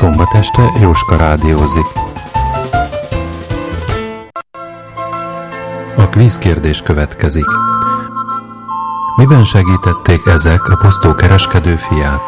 [0.00, 1.84] Szombat este Jóska rádiózik.
[5.96, 7.44] A kvízkérdés következik.
[9.16, 12.22] Miben segítették ezek a posztó kereskedő fiát?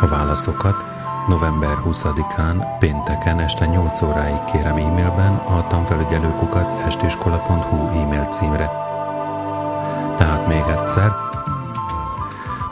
[0.00, 0.84] A válaszokat
[1.26, 8.70] november 20-án, pénteken este 8 óráig kérem e-mailben a tanfelügyelőkukac estiskola.hu e-mail címre.
[10.16, 11.12] Tehát még egyszer,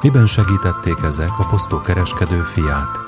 [0.01, 3.06] miben segítették ezek a posztó kereskedő fiát?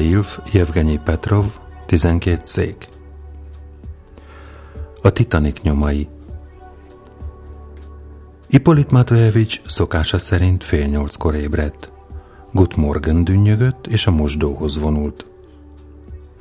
[0.00, 1.44] Ilf, Jevgenyi Petrov,
[1.86, 2.88] 12 szék.
[5.02, 6.08] A Titanic nyomai
[8.48, 11.90] Ippolit Matvejevics szokása szerint fél nyolckor ébredt.
[12.52, 15.26] Gut Morgan dünnyögött, és a mosdóhoz vonult.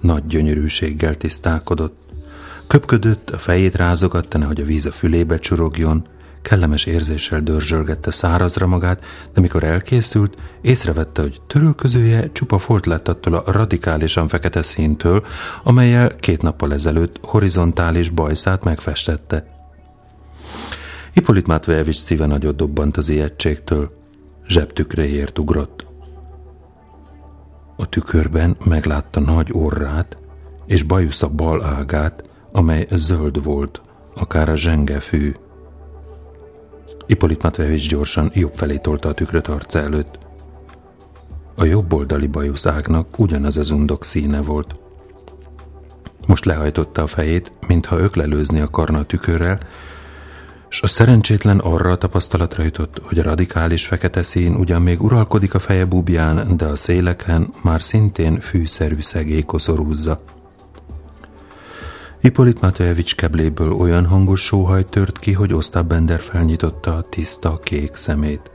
[0.02, 1.98] Nagy gyönyörűséggel tisztálkodott.
[2.68, 6.08] Köpködött, a fejét rázogatta, nehogy a víz a fülébe csurogjon,
[6.42, 13.34] Kellemes érzéssel dörzsölgette szárazra magát, de mikor elkészült, észrevette, hogy törülközője csupa folt lett attól
[13.34, 15.26] a radikálisan fekete színtől,
[15.64, 19.58] amelyel két nappal ezelőtt horizontális bajszát megfestette.
[21.14, 23.98] Hippolit Matvejevics szíve nagyot dobbant az ijegységtől.
[24.48, 25.86] Zsebtükréért ugrott.
[27.76, 30.18] A tükörben meglátta nagy orrát
[30.66, 33.82] és bajusza bal ágát, amely zöld volt,
[34.16, 35.34] akár a zsengefű.
[37.10, 40.18] Ippolit Matvejevics gyorsan jobb felé tolta a tükröt arca előtt.
[41.56, 44.76] A jobb oldali bajuszágnak ugyanaz az undok színe volt.
[46.28, 49.60] Most lehajtotta a fejét, mintha öklelőzni akarna a tükörrel,
[50.70, 55.54] és a szerencsétlen arra a tapasztalatra jutott, hogy a radikális fekete szín ugyan még uralkodik
[55.54, 60.24] a feje bubján, de a széleken már szintén fűszerű szegély koszorúzza.
[62.20, 67.94] Hippolit Matejevics kebléből olyan hangos sóhaj tört ki, hogy Osztáb Bender felnyitotta a tiszta, kék
[67.94, 68.52] szemét.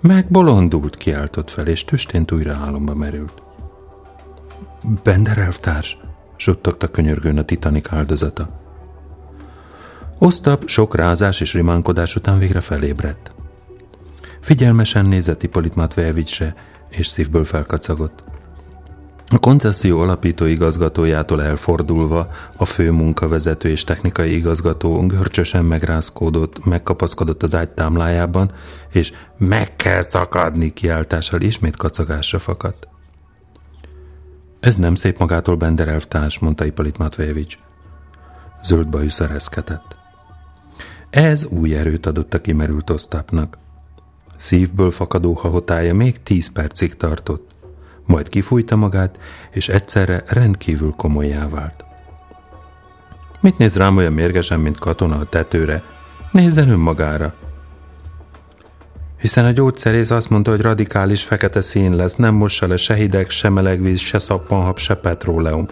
[0.00, 3.42] Megbolondult, kiáltott fel, és tüstént újra álomba merült.
[5.02, 5.98] Bender elvtárs,
[6.36, 8.60] suttogta könyörgőn a titanik áldozata.
[10.18, 13.32] Osztap sok rázás és rimánkodás után végre felébredt.
[14.40, 16.54] Figyelmesen nézett Hippolit Matvejevicsre,
[16.88, 18.24] és szívből felkacagott.
[19.32, 27.54] A koncesszió alapító igazgatójától elfordulva a fő munkavezető és technikai igazgató görcsösen megrázkódott, megkapaszkodott az
[27.54, 28.52] ágy támlájában,
[28.90, 32.88] és meg kell szakadni kiáltással ismét kacagásra fakadt.
[34.60, 37.56] Ez nem szép magától Bender elvtárs, mondta Ipolit Matvejevics.
[38.62, 39.96] Zöld bajú szerezkedett.
[41.10, 43.58] Ez új erőt adott a kimerült osztápnak.
[44.36, 47.51] Szívből fakadó hahotája még tíz percig tartott
[48.06, 49.18] majd kifújta magát,
[49.50, 51.84] és egyszerre rendkívül komolyá vált.
[53.40, 55.82] Mit néz rám olyan mérgesen, mint katona a tetőre?
[56.32, 57.34] Nézzen önmagára!
[59.22, 63.30] Hiszen a gyógyszerész azt mondta, hogy radikális fekete szín lesz, nem mossa le se hideg,
[63.30, 65.68] se melegvíz, se szappanhab, se petróleum.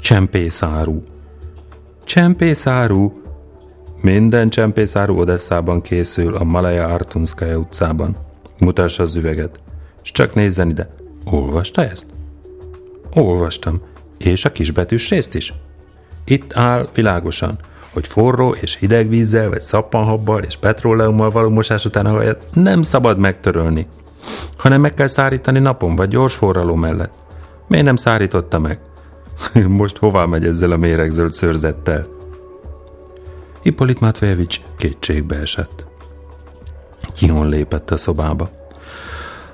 [0.00, 1.02] Csempészáru.
[2.04, 3.12] Csempészáru!
[4.00, 8.16] Minden csempészáru Odesszában készül a Malaya Artunskaya utcában.
[8.58, 9.60] Mutassa az üveget.
[10.02, 10.88] És csak nézzen ide.
[11.24, 12.06] Olvasta ezt?
[13.14, 13.80] Olvastam.
[14.18, 15.54] És a kisbetűs részt is.
[16.24, 17.58] Itt áll világosan,
[17.92, 22.82] hogy forró és hideg vízzel, vagy szappanhabbal és petróleummal való mosás után a hajat nem
[22.82, 23.86] szabad megtörölni,
[24.56, 27.12] hanem meg kell szárítani napon vagy gyors forraló mellett.
[27.68, 28.80] Miért nem szárította meg?
[29.68, 32.06] Most hová megy ezzel a méregzöld szőrzettel?
[33.62, 35.86] Hippolit Matvejevics kétségbe esett.
[37.14, 38.59] Kihon lépett a szobába.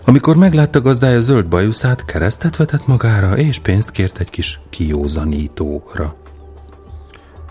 [0.09, 6.15] Amikor meglátta gazdája zöld bajuszát, keresztet vetett magára, és pénzt kért egy kis kiózanítóra.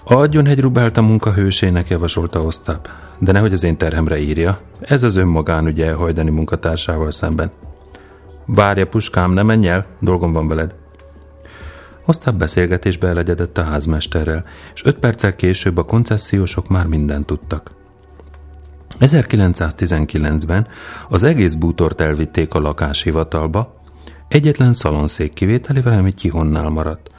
[0.03, 4.59] Adjon egy rubelt a munkahősének, javasolta Osztáp, de nehogy az én terhemre írja.
[4.79, 7.51] Ez az önmagán ügye hajdani munkatársával szemben.
[8.45, 10.75] Várja, puskám, ne menj el, dolgom van veled.
[12.05, 17.71] Osztáp beszélgetésbe elegyedett a házmesterrel, és öt perccel később a koncessziósok már mindent tudtak.
[18.99, 20.67] 1919-ben
[21.09, 23.81] az egész bútort elvitték a lakáshivatalba,
[24.27, 27.11] egyetlen szalonszék kivételével, ami kihonnál maradt,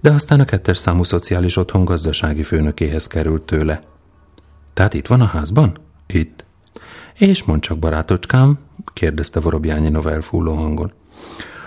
[0.00, 3.82] de aztán a kettes számú szociális otthon gazdasági főnökéhez került tőle.
[4.72, 5.76] Tehát itt van a házban?
[6.06, 6.44] Itt.
[7.14, 8.58] És mond csak, barátocskám,
[8.92, 10.92] kérdezte Vorobjányi elfúló hangon.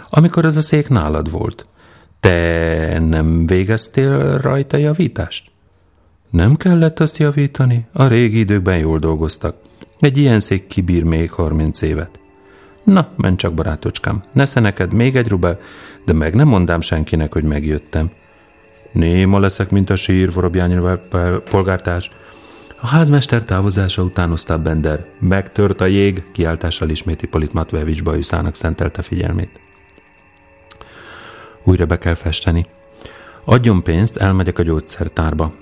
[0.10, 1.66] Amikor ez a szék nálad volt,
[2.20, 5.52] te nem végeztél rajta javítást?
[6.30, 9.56] Nem kellett azt javítani, a régi időkben jól dolgoztak.
[10.00, 12.20] Egy ilyen szék kibír még 30 évet.
[12.84, 15.60] Na, menj csak, barátocskám, nesze neked még egy rubel,
[16.06, 18.12] de meg nem mondám senkinek, hogy megjöttem.
[18.92, 20.98] Néma leszek, mint a sír, Vorobjányi
[21.50, 22.12] polgártárs.
[22.82, 29.02] A házmester távozása után Osztáb Bender megtört a jég, kiáltással isméti Polit Matvevics bajuszának szentelte
[29.02, 29.60] figyelmét.
[31.64, 32.66] Újra be kell festeni.
[33.46, 35.54] Adjon pénzt, elmegyek a gyógyszertárba.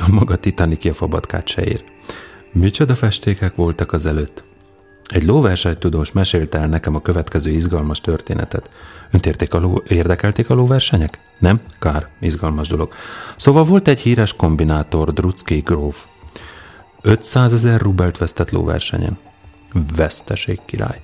[0.00, 1.84] A maga Titanic a fabatkát se ér.
[2.52, 4.44] Micsoda festékek voltak az előtt.
[5.04, 8.70] Egy lóversenytudós mesélte el nekem a következő izgalmas történetet.
[9.10, 11.18] Önt a ló, érdekelték a lóversenyek?
[11.38, 11.60] Nem?
[11.78, 12.92] Kár, izgalmas dolog.
[13.36, 16.04] Szóval volt egy híres kombinátor, Drucki gróf.
[17.00, 19.18] 500 ezer rubelt vesztett lóversenyen.
[19.96, 21.00] Veszteség király.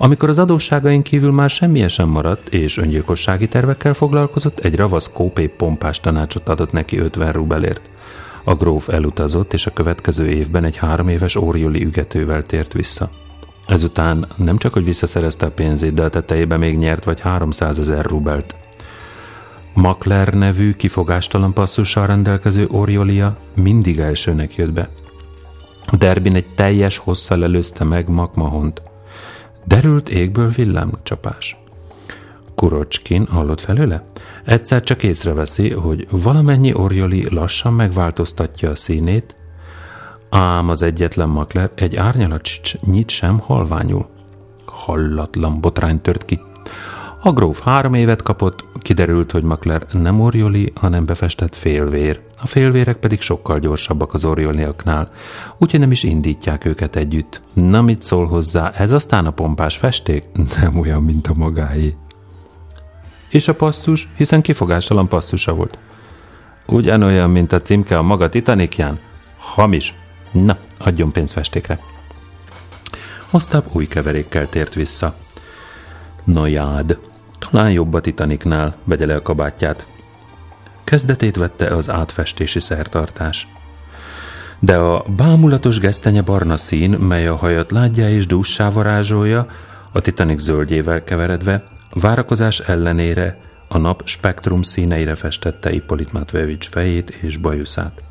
[0.00, 5.46] Amikor az adósságaink kívül már semmi sem maradt, és öngyilkossági tervekkel foglalkozott, egy ravasz kópé
[5.46, 7.90] pompás tanácsot adott neki 50 rubelért.
[8.44, 13.10] A gróf elutazott, és a következő évben egy három éves órioli ügetővel tért vissza.
[13.66, 18.04] Ezután nem csak, hogy visszaszerezte a pénzét, de a tetejében még nyert vagy 300 ezer
[18.04, 18.54] rubelt.
[19.74, 24.88] Makler nevű kifogástalan passzussal rendelkező Oriolia mindig elsőnek jött be.
[25.86, 28.87] A derbin egy teljes hosszal előzte meg Makmahont.
[29.68, 31.56] Derült égből villámcsapás.
[32.54, 34.04] Kurocskin hallott felőle?
[34.44, 39.36] Egyszer csak észreveszi, hogy valamennyi orjoli lassan megváltoztatja a színét,
[40.30, 42.48] ám az egyetlen makler egy árnyalat
[42.80, 44.06] nyit sem halványul.
[44.64, 46.40] Hallatlan botrány tört ki.
[47.20, 52.20] A gróf három évet kapott, kiderült, hogy Makler nem orjoli, hanem befestett félvér.
[52.40, 55.10] A félvérek pedig sokkal gyorsabbak az orjoliaknál,
[55.58, 57.40] úgyhogy nem is indítják őket együtt.
[57.52, 60.24] Na mit szól hozzá, ez aztán a pompás festék?
[60.60, 61.96] Nem olyan, mint a magáé.
[63.28, 65.78] És a passzus, hiszen kifogástalan passzusa volt.
[66.66, 68.98] Ugyanolyan, mint a címke a maga titanikján?
[69.38, 69.94] Hamis.
[70.30, 71.78] Na, adjon pénzt festékre.
[73.30, 75.14] Osztább új keverékkel tért vissza.
[76.32, 76.98] Najád.
[77.38, 79.86] Talán jobb a Titanicnál, vegye le a kabátját.
[80.84, 83.48] Kezdetét vette az átfestési szertartás.
[84.58, 89.46] De a bámulatos gesztenye barna szín, mely a hajat látja és dússá varázsolja,
[89.92, 97.36] a Titanic zöldjével keveredve, várakozás ellenére a nap spektrum színeire festette Ippolit Matvejevics fejét és
[97.36, 98.02] bajuszát.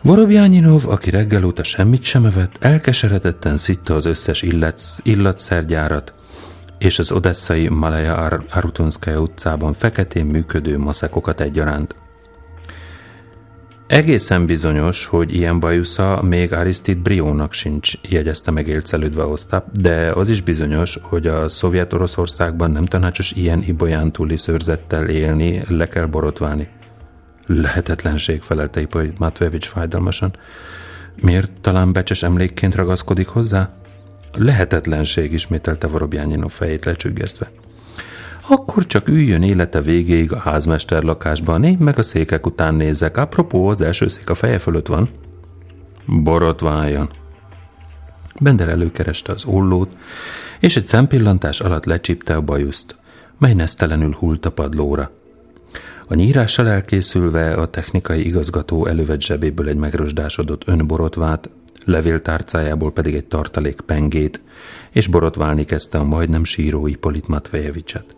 [0.00, 6.12] Vorobjányinov, aki reggel óta semmit sem evett, elkeseredetten szitta az összes illat, illatszergyárat,
[6.78, 11.94] és az odesszai Malaya Ar- Arutonskaya utcában feketén működő maszekokat egyaránt.
[13.86, 20.28] Egészen bizonyos, hogy ilyen bajusza még Aristide Briónak sincs, jegyezte meg élcelődve Osztap, de az
[20.28, 26.06] is bizonyos, hogy a szovjet Oroszországban nem tanácsos ilyen ibolyán túli szőrzettel élni, le kell
[26.06, 26.68] borotválni.
[27.46, 30.36] Lehetetlenség, felelte Ipolyt Matvevics fájdalmasan.
[31.22, 33.70] Miért talán becses emlékként ragaszkodik hozzá?
[34.36, 37.50] Lehetetlenség, ismételte Vorobjányinov fejét lecsüggesztve.
[38.48, 43.16] Akkor csak üljön élete végéig a házmester lakásban, én meg a székek után nézek.
[43.16, 45.08] Apropó, az első szék a feje fölött van.
[46.06, 47.08] Borotváljon.
[48.40, 49.96] Bender előkereste az ollót,
[50.60, 52.96] és egy szempillantás alatt lecsípte a bajuszt,
[53.38, 55.10] mely nesztelenül hult a padlóra.
[56.08, 61.50] A nyírással elkészülve a technikai igazgató elővett zsebéből egy megrosdásodott önborotvát,
[61.84, 64.40] levéltárcájából pedig egy tartalék pengét,
[64.90, 68.16] és borotválni kezdte a majdnem síró Ipolit Matvejevicset.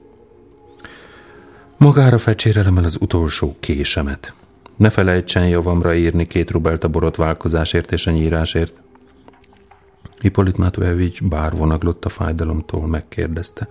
[1.77, 4.33] Magára fecsérelem el az utolsó késemet.
[4.77, 8.75] Ne felejtsen javamra írni két rubelt a borotválkozásért és a nyírásért.
[10.21, 13.69] Ipolit Matvejevics bár vonaglott a fájdalomtól, megkérdezte.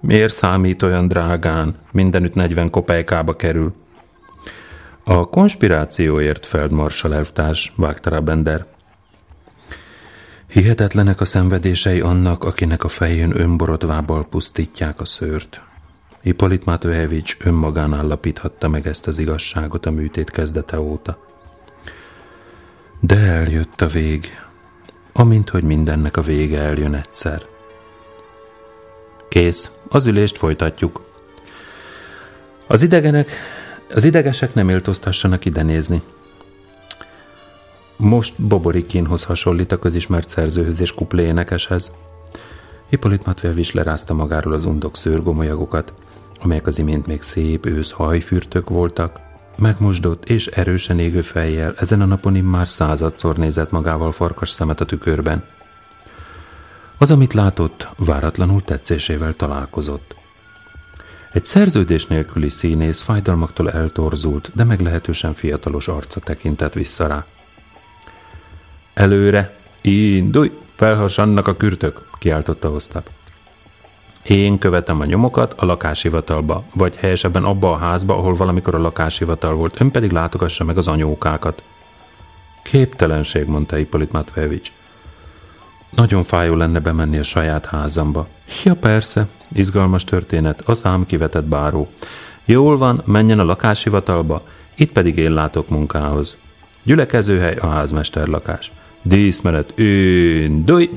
[0.00, 1.74] Miért számít olyan drágán?
[1.92, 3.74] Mindenütt 40 kopejkába kerül.
[5.10, 8.66] A konspirációért, Feldmarsal elvtárs, vágta Bender.
[10.46, 15.60] Hihetetlenek a szenvedései annak, akinek a fején önborotvábbal pusztítják a szőrt.
[16.20, 21.26] Hippolit Matvejevics önmagán állapíthatta meg ezt az igazságot a műtét kezdete óta.
[23.00, 24.40] De eljött a vég,
[25.12, 27.42] amint hogy mindennek a vége eljön egyszer.
[29.28, 31.04] Kész, az ülést folytatjuk.
[32.66, 33.30] Az idegenek,
[33.94, 36.02] az idegesek nem éltoztassanak ide nézni.
[37.96, 41.94] Most Boborikinhoz hasonlít a közismert szerzőhöz és kupléénekeshez.
[42.88, 45.92] Hippolit Matvejevics lerázta magáról az undok szőrgomolyagokat,
[46.38, 49.20] amelyek az imént még szép ősz hajfürtök voltak,
[49.58, 54.84] megmosdott és erősen égő fejjel ezen a napon immár századszor nézett magával farkas szemet a
[54.84, 55.44] tükörben.
[56.98, 60.19] Az, amit látott, váratlanul tetszésével találkozott.
[61.32, 67.24] Egy szerződés nélküli színész fájdalmaktól eltorzult, de meglehetősen fiatalos arca tekintett vissza rá.
[68.94, 73.10] Előre, indulj, felhasannak a kürtök, kiáltotta Osztap.
[74.22, 79.54] Én követem a nyomokat a lakáshivatalba, vagy helyesebben abba a házba, ahol valamikor a lakáshivatal
[79.54, 81.62] volt, ön pedig látogassa meg az anyókákat.
[82.62, 84.72] Képtelenség, mondta Ippolit Matvejevics.
[85.90, 88.26] Nagyon fájó lenne bemenni a saját házamba.
[88.64, 91.88] Ja persze, izgalmas történet, a szám kivetett báró.
[92.44, 94.42] Jól van, menjen a lakáshivatalba,
[94.74, 96.36] itt pedig én látok munkához.
[96.82, 98.72] Gyülekezőhely a házmester lakás.
[99.02, 100.90] Díszmenet, indulj!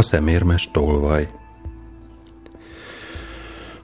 [0.00, 1.28] A szemérmes tolvaj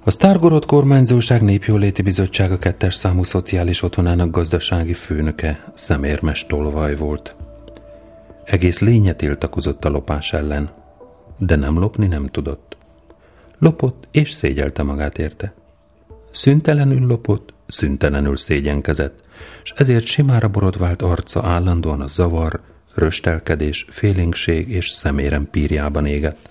[0.04, 7.37] A Sztárgorod kormányzóság népjóléti bizottsága kettes számú szociális otthonának gazdasági főnöke szemérmes tolvaj volt.
[8.44, 10.70] Egész lénye tiltakozott a lopás ellen,
[11.38, 12.76] de nem lopni nem tudott.
[13.58, 15.54] Lopott és szégyelte magát érte.
[16.30, 19.20] Szüntelenül lopott, szüntelenül szégyenkezett,
[19.62, 22.61] és ezért simára borodvált arca állandóan a zavar,
[22.97, 26.50] röstelkedés, félénkség és szemérem pírjában égett.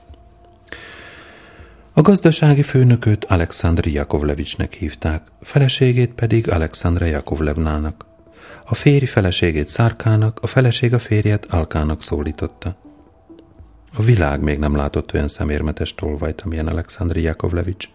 [1.94, 8.06] A gazdasági főnököt Alexandr Jakovlevicsnek hívták, feleségét pedig Alexandra Jakovlevnának.
[8.66, 12.76] A férj feleségét Szárkának, a feleség a férjet Alkának szólította.
[13.98, 17.90] A világ még nem látott olyan szemérmetes tolvajt, amilyen Alexandr Jakovlevics.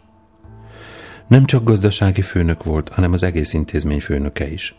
[1.27, 4.75] Nem csak gazdasági főnök volt, hanem az egész intézmény főnöke is.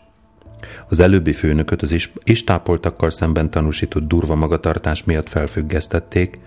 [0.88, 6.38] Az előbbi főnököt az is, istápoltakkal szemben tanúsított durva magatartás miatt felfüggesztették,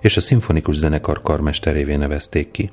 [0.00, 2.70] és a szimfonikus zenekar karmesterévé nevezték ki.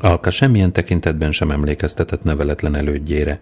[0.00, 3.40] Alka semmilyen tekintetben sem emlékeztetett neveletlen elődjére.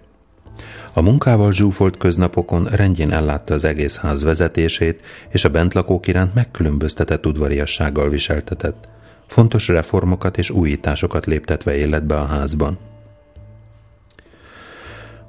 [0.92, 7.26] A munkával zsúfolt köznapokon rendjén ellátta az egész ház vezetését, és a bentlakók iránt megkülönböztetett
[7.26, 8.88] udvariassággal viseltetett.
[9.26, 12.78] Fontos reformokat és újításokat léptetve életbe a házban.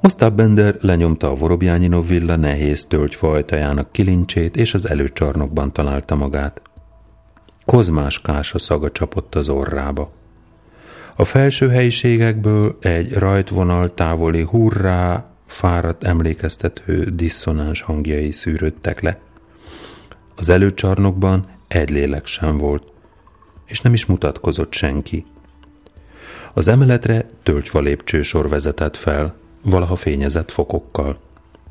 [0.06, 6.62] Ostap Bender lenyomta a Vorobjányinov villa nehéz tölgyfajtajának kilincsét, és az előcsarnokban találta magát.
[7.66, 10.12] Kozmás kása szaga csapott az orrába.
[11.16, 19.20] A felső helyiségekből egy rajtvonal távoli hurrá, fáradt emlékeztető diszonáns hangjai szűrődtek le.
[20.36, 22.84] Az előcsarnokban egy lélek sem volt,
[23.66, 25.26] és nem is mutatkozott senki.
[26.54, 31.20] Az emeletre tölgyfa lépcsősor vezetett fel, valaha fényezett fokokkal.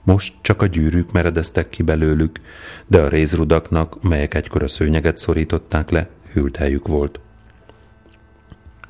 [0.04, 2.40] Most csak a gyűrűk meredeztek ki belőlük,
[2.86, 7.20] de a rézrudaknak, melyek egykor a szőnyeget szorították le, hűlt helyük volt.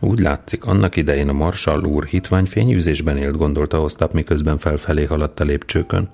[0.00, 5.40] Úgy látszik, annak idején a Marshall úr hitvány fényűzésben élt, gondolta Osztap, miközben felfelé haladt
[5.40, 6.08] a lépcsőkön.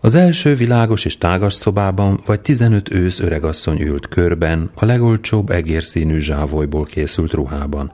[0.00, 6.18] Az első világos és tágas szobában vagy 15 ősz öregasszony ült körben, a legolcsóbb egérszínű
[6.18, 7.92] zsávolyból készült ruhában.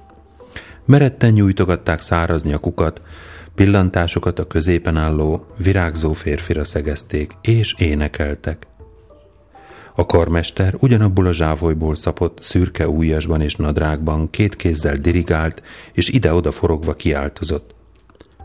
[0.86, 3.02] Meretten nyújtogatták száraz nyakukat,
[3.54, 8.66] pillantásokat a középen álló, virágzó férfira szegezték, és énekeltek.
[9.94, 15.62] A karmester ugyanabból a zsávolyból szapott, szürke ujjasban és nadrágban két kézzel dirigált,
[15.92, 17.74] és ide-oda forogva kiáltozott.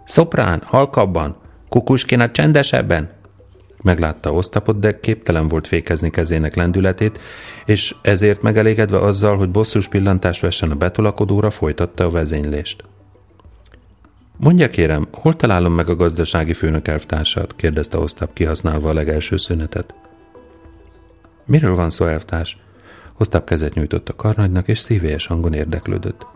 [0.05, 1.35] Szoprán, halkabban,
[1.69, 3.09] kukuskina csendesebben,
[3.81, 7.19] Meglátta Osztapot, de képtelen volt fékezni kezének lendületét,
[7.65, 12.83] és ezért megelégedve azzal, hogy bosszus pillantást vessen a betolakodóra, folytatta a vezénylést.
[14.37, 17.55] Mondja kérem, hol találom meg a gazdasági főnök elvtársat?
[17.55, 19.93] kérdezte Osztap kihasználva a legelső szünetet.
[21.45, 22.57] Miről van szó, elvtárs?
[23.17, 26.27] Osztap kezet nyújtott a karnagynak, és szívélyes hangon érdeklődött.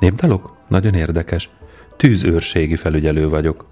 [0.00, 0.56] Népdalok?
[0.68, 1.50] Nagyon érdekes.
[1.96, 3.66] Tűzőrségi felügyelő vagyok.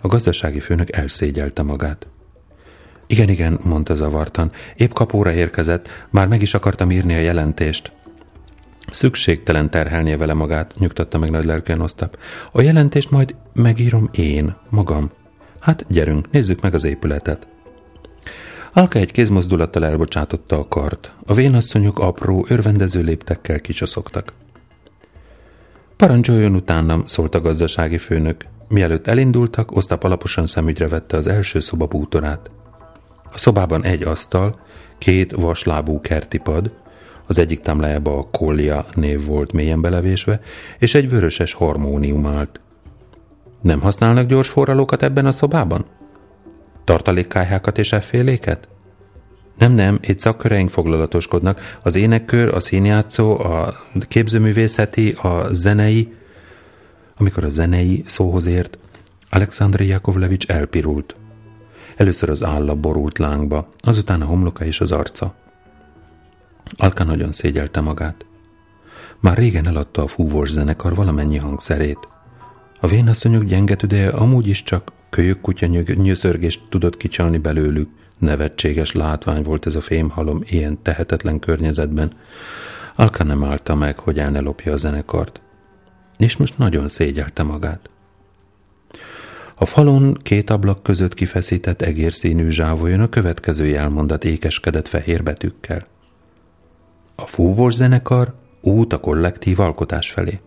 [0.00, 2.06] A gazdasági főnök elszégyelte magát.
[3.12, 4.50] Igen, igen, mondta zavartan.
[4.76, 7.92] Épp kapóra érkezett, már meg is akartam írni a jelentést.
[8.90, 12.18] Szükségtelen terhelnie vele magát, nyugtatta meg nagy lelkűen Osztap.
[12.52, 15.10] A jelentést majd megírom én, magam.
[15.60, 17.46] Hát gyerünk, nézzük meg az épületet.
[18.72, 21.14] Alka egy kézmozdulattal elbocsátotta a kart.
[21.26, 24.32] A vénasszonyok apró, örvendező léptekkel kicsaszogtak.
[25.96, 28.44] Parancsoljon utánam, szólt a gazdasági főnök.
[28.68, 32.50] Mielőtt elindultak, Osztap alaposan szemügyre vette az első szoba bútorát.
[33.32, 34.54] A szobában egy asztal,
[34.98, 36.74] két vaslábú kertipad,
[37.26, 40.40] az egyik támlájába a kollia név volt mélyen belevésve,
[40.78, 42.60] és egy vöröses harmónium állt.
[43.60, 45.84] Nem használnak gyors forralókat ebben a szobában?
[46.84, 48.68] Tartalékkályhákat és efféléket?
[49.58, 51.78] Nem, nem, itt szakköreink foglalatoskodnak.
[51.82, 53.74] Az énekkör, a színjátszó, a
[54.08, 56.12] képzőművészeti, a zenei.
[57.16, 58.78] Amikor a zenei szóhoz ért,
[59.30, 61.16] Alexandri Jakovlevics elpirult.
[62.02, 65.34] Először az álla borult lángba, azután a homloka és az arca.
[66.76, 68.26] Alka nagyon szégyelte magát.
[69.20, 72.08] Már régen eladta a fúvós zenekar valamennyi hangszerét.
[72.80, 77.88] A vénasszonyok gyenge tüdeje amúgy is csak kölyök kutya nyöszörgést tudott kicsalni belőlük.
[78.18, 82.12] Nevetséges látvány volt ez a fémhalom ilyen tehetetlen környezetben.
[82.94, 85.40] Alka nem állta meg, hogy el ne lopja a zenekart.
[86.18, 87.90] És most nagyon szégyelte magát.
[89.62, 95.86] A falon két ablak között kifeszített egérszínű zsávolyon a következő jelmondat ékeskedett fehér betűkkel.
[97.14, 100.40] A fúvós zenekar út a kollektív alkotás felé.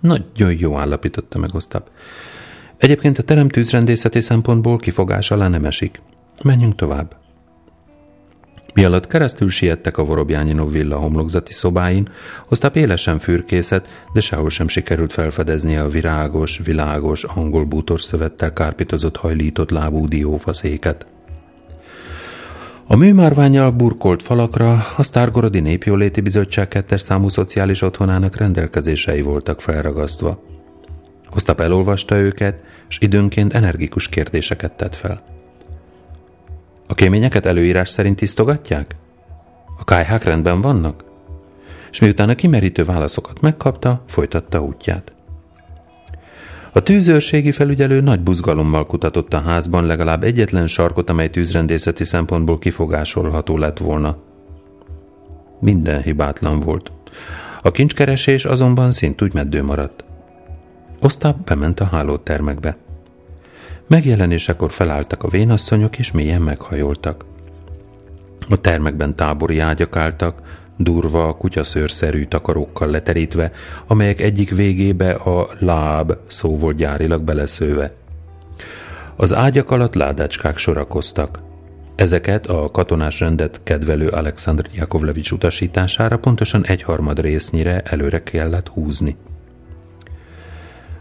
[0.00, 1.90] Nagyon jó állapította meg Osztap.
[2.76, 6.00] Egyébként a terem tűzrendészeti szempontból kifogás alá nem esik.
[6.42, 7.16] Menjünk tovább.
[8.78, 12.08] Mi alatt keresztül siettek a Vorobjányinov villa homlokzati szobáin,
[12.48, 19.16] Osztáp élesen fürkészet, de sehol sem sikerült felfedezni a virágos, világos, angol bútor szövettel kárpitozott
[19.16, 21.06] hajlított lábú diófaszéket.
[22.86, 30.42] A műmárványjal burkolt falakra a Sztárgorodi Népjóléti Bizottság kettes számú szociális otthonának rendelkezései voltak felragasztva.
[31.34, 35.37] Osztap elolvasta őket, és időnként energikus kérdéseket tett fel.
[36.90, 38.94] A kéményeket előírás szerint tisztogatják?
[39.78, 41.04] A kájhák rendben vannak?
[41.90, 45.12] És miután a kimerítő válaszokat megkapta, folytatta útját.
[46.72, 53.58] A tűzőrségi felügyelő nagy buzgalommal kutatott a házban legalább egyetlen sarkot, amely tűzrendészeti szempontból kifogásolható
[53.58, 54.16] lett volna.
[55.60, 56.92] Minden hibátlan volt.
[57.62, 60.04] A kincskeresés azonban szintúgy meddő maradt.
[61.00, 62.76] Osztap bement a hálótermekbe.
[63.88, 67.24] Megjelenésekor felálltak a vénasszonyok, és mélyen meghajoltak.
[68.48, 70.42] A termekben tábori ágyak álltak,
[70.76, 73.52] durva, kutyaszőrszerű takarókkal leterítve,
[73.86, 77.92] amelyek egyik végébe a láb szó volt gyárilag beleszőve.
[79.16, 81.38] Az ágyak alatt ládácskák sorakoztak.
[81.94, 89.16] Ezeket a katonás rendet kedvelő Alexandr Jakovlevics utasítására pontosan egyharmad résznyire előre kellett húzni.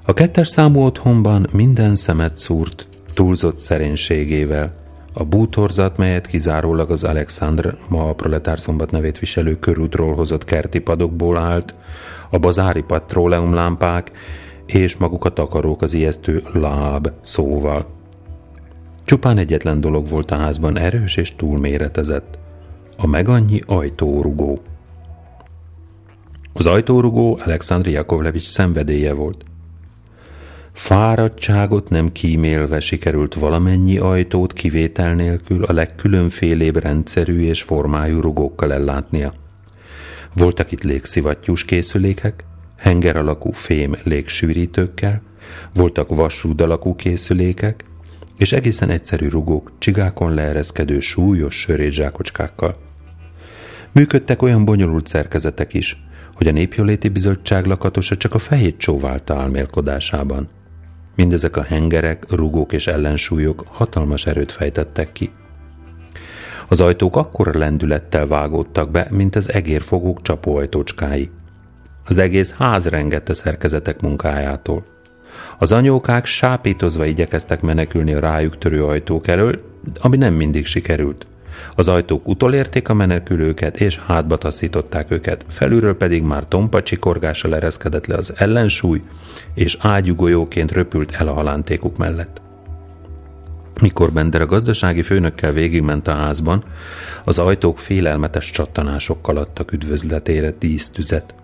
[0.10, 4.74] A kettes számú otthonban minden szemet szúrt túlzott szerénységével.
[5.14, 10.80] A bútorzat, melyet kizárólag az Alexandr, ma a proletár szombat nevét viselő körútról hozott kerti
[10.80, 11.76] padokból állt,
[12.30, 14.12] a bazári patróleumlámpák
[14.66, 17.86] és maguk a takarók az ijesztő láb szóval.
[19.04, 22.38] Csupán egyetlen dolog volt a házban erős és túlméretezett.
[22.98, 24.60] A megannyi ajtórugó.
[26.54, 29.44] Az ajtórugó Alexandr Jakovlevics szenvedélye volt–
[30.78, 39.34] Fáradtságot nem kímélve sikerült valamennyi ajtót kivétel nélkül a legkülönfélébb rendszerű és formájú rugókkal ellátnia.
[40.34, 42.44] Voltak itt légszivattyús készülékek,
[42.78, 45.22] henger alakú fém légsűrítőkkel,
[45.74, 47.86] voltak vasrúd alakú készülékek,
[48.38, 52.76] és egészen egyszerű rugók csigákon leereszkedő súlyos sörétzsákocskákkal.
[53.92, 60.50] Működtek olyan bonyolult szerkezetek is, hogy a Népjóléti Bizottság lakatosa csak a fejét csóválta álmélkodásában.
[61.18, 65.32] Mindezek a hengerek, rugók és ellensúlyok hatalmas erőt fejtettek ki.
[66.68, 71.30] Az ajtók akkora lendülettel vágódtak be, mint az egérfogók csapóajtócskái.
[72.06, 74.86] Az egész ház rengette szerkezetek munkájától.
[75.58, 79.62] Az anyókák sápítozva igyekeztek menekülni a rájuk törő ajtók elől,
[80.02, 81.28] ami nem mindig sikerült.
[81.76, 88.06] Az ajtók utolérték a menekülőket, és hátba taszították őket, felülről pedig már tompa csikorgással ereszkedett
[88.06, 89.02] le az ellensúly,
[89.54, 92.42] és ágyugolyóként röpült el a halántékuk mellett.
[93.82, 96.64] Mikor Bender a gazdasági főnökkel végigment a házban,
[97.24, 101.36] az ajtók félelmetes csattanásokkal adtak üdvözletére dísztüzet.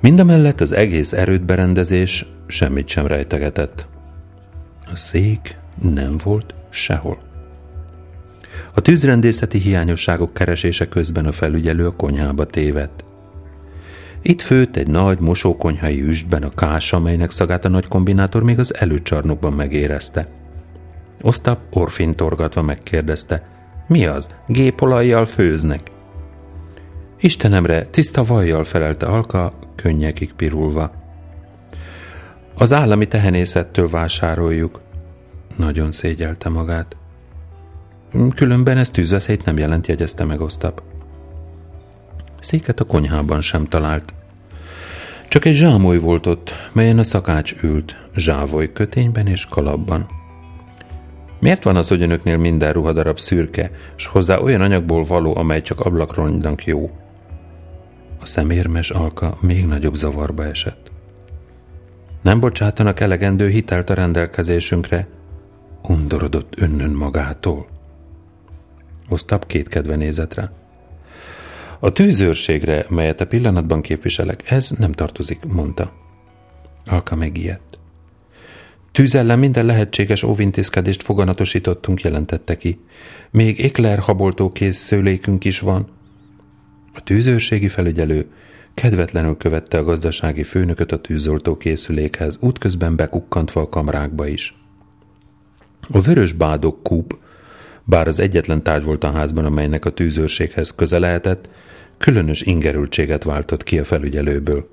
[0.00, 3.86] Mindemellett az egész erődberendezés semmit sem rejtegetett.
[4.92, 7.33] A szék nem volt sehol.
[8.74, 13.04] A tűzrendészeti hiányosságok keresése közben a felügyelő a konyhába tévedt.
[14.22, 18.74] Itt főtt egy nagy mosókonyhai üstben a kás, amelynek szagát a nagy kombinátor még az
[18.74, 20.28] előcsarnokban megérezte.
[21.22, 23.48] Osztap orfintorgatva megkérdezte,
[23.86, 25.80] mi az, gépolajjal főznek?
[27.20, 30.92] Istenemre, tiszta vajjal felelte Alka, könnyekig pirulva.
[32.54, 34.80] Az állami tehenészettől vásároljuk.
[35.56, 36.96] Nagyon szégyelte magát.
[38.34, 40.82] Különben ez tűzveszélyt nem jelent, jegyezte meg Osztap.
[42.40, 44.14] Széket a konyhában sem talált.
[45.28, 50.06] Csak egy zsámoly volt ott, melyen a szakács ült, zsávoly kötényben és kalapban.
[51.38, 55.80] Miért van az, hogy önöknél minden ruhadarab szürke, és hozzá olyan anyagból való, amely csak
[55.80, 56.90] ablakrongynak jó?
[58.20, 60.92] A szemérmes alka még nagyobb zavarba esett.
[62.22, 65.06] Nem bocsátanak elegendő hitelt a rendelkezésünkre,
[65.82, 67.73] undorodott önnön magától.
[69.08, 70.52] Osztap kétkedve nézett rá.
[71.78, 75.92] A tűzőrségre, melyet a pillanatban képviselek, ez nem tartozik, mondta.
[76.86, 77.78] Alka megijedt.
[78.92, 82.80] Tűz ellen minden lehetséges óvintézkedést foganatosítottunk, jelentette ki.
[83.30, 85.88] Még ékler haboltó készülékünk is van.
[86.94, 88.26] A tűzőrségi felügyelő
[88.74, 94.56] kedvetlenül követte a gazdasági főnököt a tűzoltó készülékhez, útközben bekukkantva a kamrákba is.
[95.88, 97.18] A vörös bádok kúp
[97.84, 101.48] bár az egyetlen tárgy volt a házban, amelynek a tűzőrséghez köze lehetett,
[101.98, 104.68] különös ingerültséget váltott ki a felügyelőből.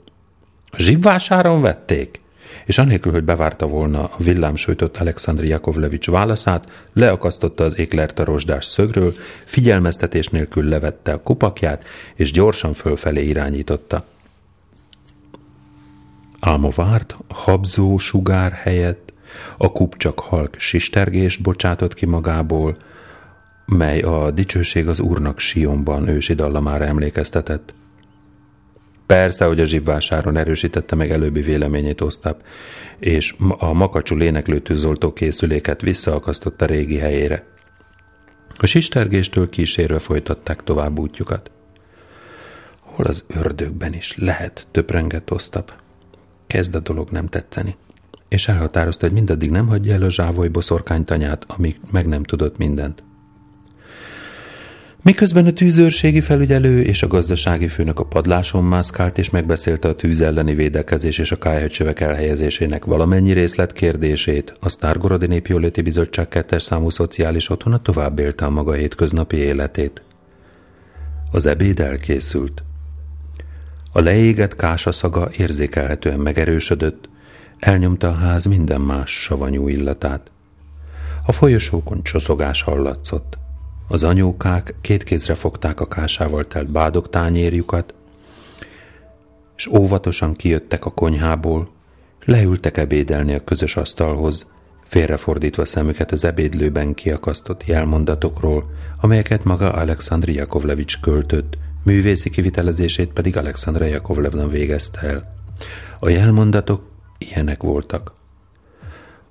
[0.69, 2.19] A zsibvásáron vették?
[2.65, 8.65] És anélkül, hogy bevárta volna a villámsújtott Alexandri Jakovlevics válaszát, leakasztotta az éklert a rozsdás
[8.65, 9.13] szögről,
[9.45, 14.05] figyelmeztetés nélkül levette a kupakját, és gyorsan fölfelé irányította.
[16.39, 19.13] Álma várt, habzó sugár helyett,
[19.57, 22.77] a kup csak halk sistergést bocsátott ki magából,
[23.77, 27.73] mely a dicsőség az Úrnak Sionban ősi dallamára emlékeztetett.
[29.05, 32.43] Persze, hogy a zsibvásáron erősítette meg előbbi véleményét Osztap,
[32.99, 37.45] és a makacsú léneklő tűzoltó készüléket visszaakasztotta régi helyére.
[38.57, 41.51] A sistergéstől kísérve folytatták tovább útjukat.
[42.79, 45.73] Hol az ördögben is lehet, töprengett Osztap.
[46.47, 47.75] Kezd a dolog nem tetszeni.
[48.27, 53.03] És elhatározta, hogy mindaddig nem hagyja el a zsávoly boszorkánytanyát, amíg meg nem tudott mindent.
[55.03, 60.21] Miközben a tűzőrségi felügyelő és a gazdasági főnök a padláson mászkált és megbeszélte a tűz
[60.21, 66.89] elleni védekezés és a kájhagycsövek elhelyezésének valamennyi részlet kérdését, a Sztárgorodi Népjóléti Bizottság kettes számú
[66.89, 70.01] szociális otthona tovább élte a maga hétköznapi életét.
[71.31, 72.63] Az ebéd elkészült.
[73.91, 77.09] A leégett kása szaga érzékelhetően megerősödött,
[77.59, 80.31] elnyomta a ház minden más savanyú illatát.
[81.25, 83.39] A folyosókon csoszogás hallatszott.
[83.91, 87.93] Az anyókák két kézre fogták a kásával telt bádok tányérjukat,
[89.55, 91.69] és óvatosan kijöttek a konyhából,
[92.25, 94.45] leültek ebédelni a közös asztalhoz,
[94.83, 103.85] félrefordítva szemüket az ebédlőben kiakasztott jelmondatokról, amelyeket maga Alexandri Jakovlevics költött, művészi kivitelezését pedig Alexandra
[103.85, 105.35] Jakovlevna végezte el.
[105.99, 106.83] A jelmondatok
[107.17, 108.13] ilyenek voltak.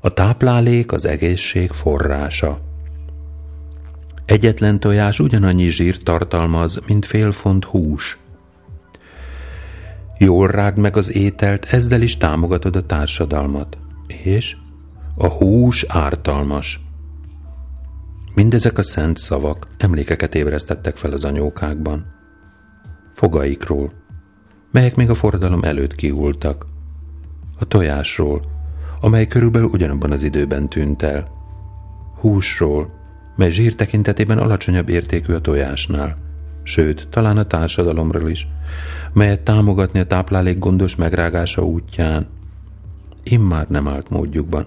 [0.01, 2.69] A táplálék az egészség forrása.
[4.31, 8.19] Egyetlen tojás ugyanannyi zsírt tartalmaz, mint fél font hús.
[10.19, 13.79] Jól rágd meg az ételt, ezzel is támogatod a társadalmat.
[14.07, 14.57] És
[15.17, 16.81] a hús ártalmas.
[18.35, 22.07] Mindezek a szent szavak emlékeket ébresztettek fel az anyókákban.
[23.15, 23.93] fogaikról,
[24.71, 26.67] melyek még a forradalom előtt kihultak,
[27.59, 28.45] a tojásról,
[29.01, 31.29] amely körülbelül ugyanabban az időben tűnt el,
[32.21, 33.00] húsról,
[33.41, 36.17] mely zsír tekintetében alacsonyabb értékű a tojásnál,
[36.63, 38.47] sőt, talán a társadalomról is,
[39.13, 42.29] melyet támogatni a táplálék gondos megrágása útján,
[43.23, 44.67] immár nem állt módjukban.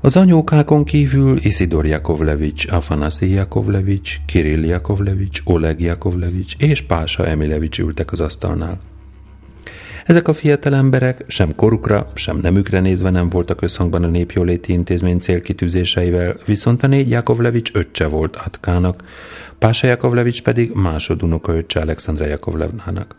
[0.00, 8.12] Az anyókákon kívül Isidor Jakovlevics, Afanasi Jakovlevics, Kirill Jakovlevics, Oleg Jakovlevics és Pása Emilevics ültek
[8.12, 8.78] az asztalnál.
[10.06, 15.18] Ezek a fiatal emberek sem korukra, sem nemükre nézve nem voltak összhangban a népjóléti intézmény
[15.18, 19.04] célkitűzéseivel, viszont a négy Jakovlevics öccse volt Atkának,
[19.58, 23.16] Pása Jakovlevics pedig másodunoka öccse Alexandra Jakovlevnának.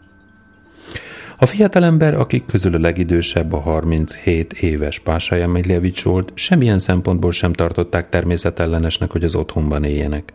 [1.37, 7.53] A fiatalember, akik közül a legidősebb a 37 éves Pása Jakovlevics volt, semmilyen szempontból sem
[7.53, 10.33] tartották természetellenesnek, hogy az otthonban éljenek.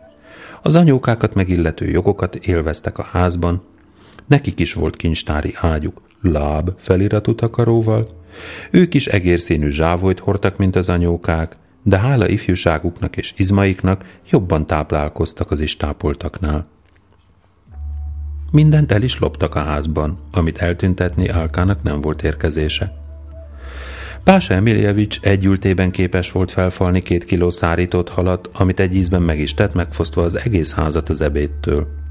[0.61, 3.63] Az anyókákat megillető jogokat élveztek a házban,
[4.27, 8.07] nekik is volt kincstári ágyuk, láb feliratú takaróval,
[8.71, 15.51] ők is egérszínű zsávolyt hordtak, mint az anyókák, de hála ifjúságuknak és izmaiknak jobban táplálkoztak
[15.51, 16.67] az is tápoltaknál.
[18.51, 23.01] Mindent el is loptak a házban, amit eltüntetni Alkának nem volt érkezése.
[24.23, 29.39] Pása Emiljevics egy ültében képes volt felfalni két kiló szárított halat, amit egy ízben meg
[29.39, 32.02] is tett, megfosztva az egész házat az ebédtől.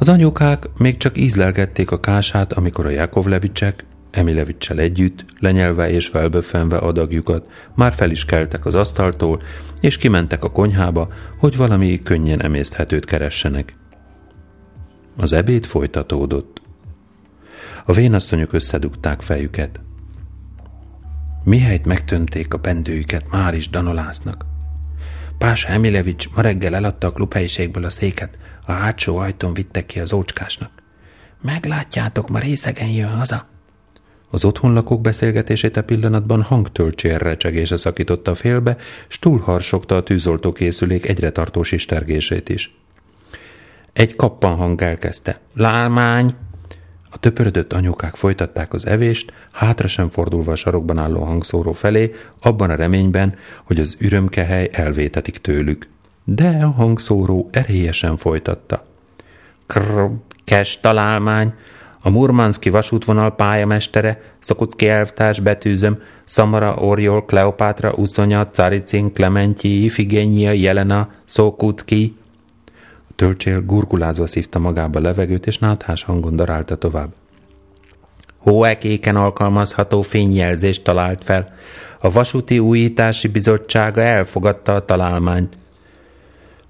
[0.00, 6.76] Az anyukák még csak ízlelgették a kását, amikor a Jakovlevicsek, Emilevicsel együtt, lenyelve és felböffenve
[6.76, 9.42] adagjukat, már fel is keltek az asztaltól,
[9.80, 11.08] és kimentek a konyhába,
[11.38, 13.74] hogy valami könnyen emészthetőt keressenek.
[15.16, 16.60] Az ebéd folytatódott.
[17.84, 19.80] A vénasszonyok összedugták fejüket.
[21.44, 24.49] Mihelyt megtönték a bendőjüket, már is danolásznak.
[25.40, 30.12] Pása Emilevics ma reggel eladta a klubhelyiségből a széket, a hátsó ajtón vittek ki az
[30.12, 30.70] ócskásnak.
[31.42, 33.46] Meglátjátok, ma részegen jön haza.
[34.30, 38.76] Az otthonlakók beszélgetését a pillanatban hangtölcsér recsegése szakította félbe,
[39.08, 42.76] s túlharsogta a tűzoltókészülék egyre tartós istergését is.
[43.92, 45.40] Egy kappan hang elkezdte.
[45.54, 46.34] Lálmány!
[47.12, 52.70] A töpörödött anyukák folytatták az evést, hátra sem fordulva a sarokban álló hangszóró felé, abban
[52.70, 55.88] a reményben, hogy az ürömkehely elvétetik tőlük.
[56.24, 58.84] De a hangszóró erélyesen folytatta.
[59.66, 60.10] Krr,
[60.44, 61.54] kes találmány,
[62.02, 71.08] a Murmanszki vasútvonal pályamestere, Szokucki elvtárs betűzöm, Szamara, Oriol, Kleopátra, Uszonya, Caricin, Klementi, Ifigénia, Jelena,
[71.24, 72.16] Szókucki,
[73.20, 77.14] Tölcsél gurgulázva szívta magába levegőt, és náthás hangon darálta tovább.
[78.36, 81.54] Hóekéken alkalmazható fényjelzést talált fel.
[81.98, 85.58] A Vasúti Újítási Bizottsága elfogadta a találmányt.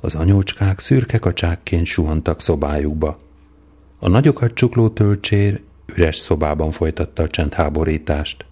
[0.00, 3.18] Az anyócskák szürke kacsákként suhantak szobájukba.
[3.98, 8.44] A nagyokat csukló tölcsér üres szobában folytatta a csendháborítást.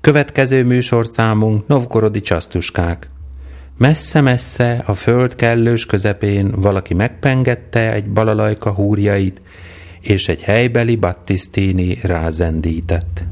[0.00, 3.08] Következő műsorszámunk Novgorodi csasztuskák–
[3.78, 9.40] Messze-messze a föld kellős közepén valaki megpengette egy balalajka húrjait,
[10.00, 13.24] és egy helybeli Battisztini rázendített.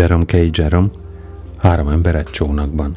[0.00, 0.56] Jerome K.
[0.56, 0.88] Jerome,
[1.56, 2.96] három ember egy csónakban.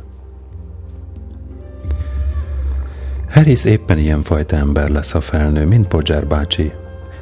[3.29, 6.71] Harris éppen ilyen fajta ember lesz a felnő, mint Podger bácsi.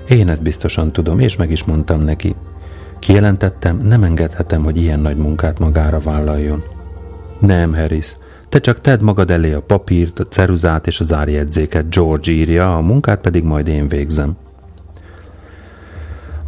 [0.10, 2.36] Én ezt biztosan tudom, és meg is mondtam neki.
[3.00, 6.64] Kijelentettem, nem engedhetem, hogy ilyen nagy munkát magára vállaljon.
[7.40, 8.16] Nem, Harris,
[8.50, 12.82] te csak tedd magad elé a papírt, a ceruzát és az árjegyzéket, George írja, a
[12.82, 14.38] munkát pedig majd én végzem.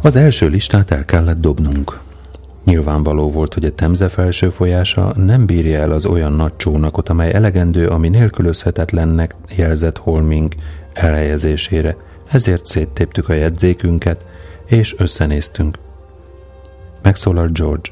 [0.02, 2.02] Az első listát el kellett dobnunk.
[2.64, 7.32] Nyilvánvaló volt, hogy a Temze felső folyása nem bírja el az olyan nagy csónakot, amely
[7.32, 10.52] elegendő, ami nélkülözhetetlennek jelzett Holming
[10.92, 11.96] elhelyezésére.
[12.30, 14.26] Ezért széttéptük a jegyzékünket,
[14.66, 15.78] és összenéztünk.
[17.02, 17.90] Megszólalt George.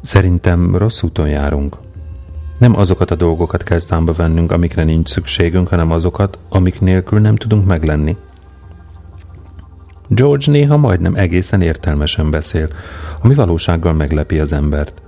[0.00, 1.76] Szerintem rossz úton járunk.
[2.58, 7.36] Nem azokat a dolgokat kell számba vennünk, amikre nincs szükségünk, hanem azokat, amik nélkül nem
[7.36, 8.16] tudunk meglenni.
[10.08, 12.68] George néha majdnem egészen értelmesen beszél,
[13.22, 15.02] ami valósággal meglepi az embert.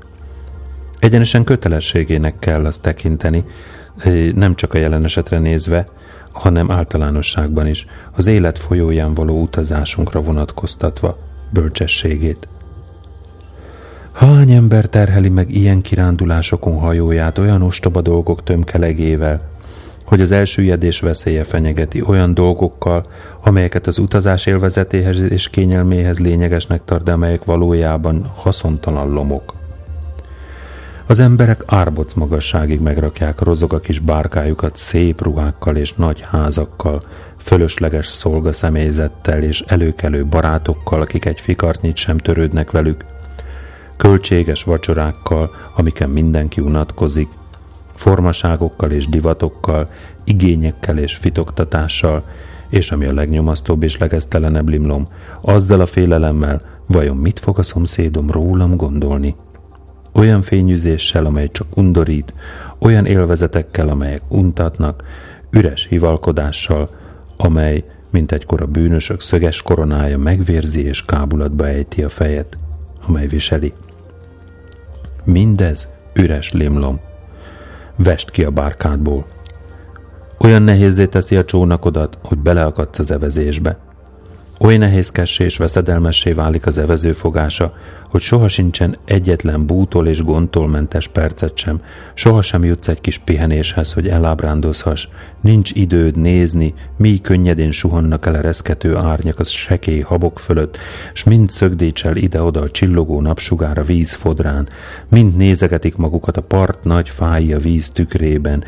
[0.98, 3.44] Egyenesen kötelességének kell azt tekinteni,
[4.34, 5.86] nem csak a jelen esetre nézve,
[6.32, 11.18] hanem általánosságban is, az élet folyóján való utazásunkra vonatkoztatva
[11.52, 12.48] bölcsességét.
[14.12, 19.49] Hány ember terheli meg ilyen kirándulásokon hajóját olyan ostoba dolgok tömkelegével,
[20.10, 23.06] hogy az elsüllyedés veszélye fenyegeti olyan dolgokkal,
[23.42, 29.54] amelyeket az utazás élvezetéhez és kényelméhez lényegesnek tart, de amelyek valójában haszontalan lomok.
[31.06, 37.02] Az emberek árboc magasságig megrakják rozog a kis bárkájukat szép ruhákkal és nagy házakkal,
[37.38, 43.04] fölösleges szolgaszemélyzettel és előkelő barátokkal, akik egy fikarnyit sem törődnek velük,
[43.96, 47.28] költséges vacsorákkal, amiken mindenki unatkozik,
[48.00, 49.90] formaságokkal és divatokkal,
[50.24, 52.24] igényekkel és fitoktatással,
[52.68, 55.08] és ami a legnyomasztóbb és legesztelenebb limlom,
[55.40, 59.34] azzal a félelemmel, vajon mit fog a szomszédom rólam gondolni?
[60.12, 62.34] Olyan fényűzéssel, amely csak undorít,
[62.78, 65.04] olyan élvezetekkel, amelyek untatnak,
[65.50, 66.88] üres hivalkodással,
[67.36, 72.58] amely, mint egykor a bűnösök szöges koronája megvérzi és kábulatba ejti a fejet,
[73.06, 73.72] amely viseli.
[75.24, 77.08] Mindez üres limlom.
[78.02, 79.26] Vest ki a bárkádból.
[80.38, 83.78] Olyan nehézé teszi a csónakodat, hogy beleakadsz az evezésbe.
[84.58, 87.74] Oly nehézkessé és veszedelmessé válik az evező fogása,
[88.10, 91.80] hogy soha sincsen egyetlen bútól és gondtól mentes percet sem,
[92.14, 95.08] soha sem jutsz egy kis pihenéshez, hogy elábrándozhass,
[95.40, 100.78] nincs időd nézni, mi könnyedén suhannak el a reszkető árnyak az sekély habok fölött,
[101.12, 104.68] s mind szögdécsel ide-oda a csillogó napsugár a víz fodrán,
[105.08, 108.64] mind nézegetik magukat a part nagy fái a víz tükrében.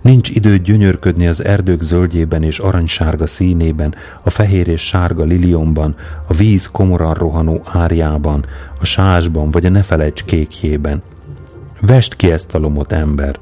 [0.00, 5.94] Nincs időd gyönyörködni az erdők zöldjében és aranysárga színében, a fehér és sárga liliomban,
[6.26, 8.44] a víz komoran rohanó árjában,
[8.82, 11.02] a sásban vagy a ne felejts kékjében.
[11.80, 13.38] Vest ki ezt a lomot, ember!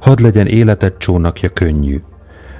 [0.00, 2.00] Hadd legyen életed csónakja könnyű.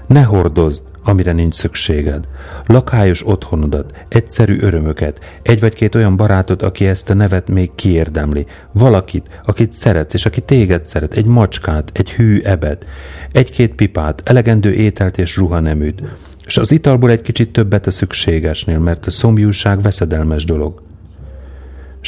[0.06, 2.28] Ne hordozd, amire nincs szükséged.
[2.66, 8.46] Lakályos otthonodat, egyszerű örömöket, egy vagy két olyan barátod, aki ezt a nevet még kiérdemli,
[8.72, 12.86] valakit, akit szeretsz, és aki téged szeret, egy macskát, egy hű ebet,
[13.32, 16.02] egy-két pipát, elegendő ételt és ruhaneműt,
[16.46, 20.87] és az italból egy kicsit többet a szükségesnél, mert a szomjúság veszedelmes dolog.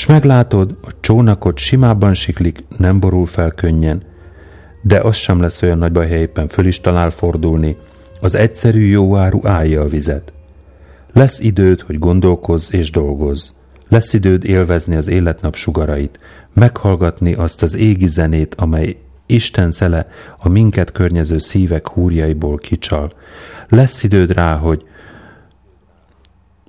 [0.00, 4.02] S meglátod, a csónakot simábban siklik, nem borul fel könnyen,
[4.82, 7.76] de az sem lesz olyan nagy baj, ha éppen föl is talál fordulni,
[8.20, 10.32] az egyszerű jóáru állja a vizet.
[11.12, 13.50] Lesz időd, hogy gondolkozz és dolgozz.
[13.88, 16.18] Lesz időd élvezni az életnap sugarait,
[16.54, 18.96] meghallgatni azt az égi zenét, amely
[19.26, 23.12] Isten szele a minket környező szívek húrjaiból kicsal.
[23.68, 24.84] Lesz időd rá, hogy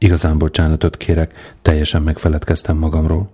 [0.04, 3.30] Igazán bocsánatot kérek, teljesen megfeledkeztem magamról.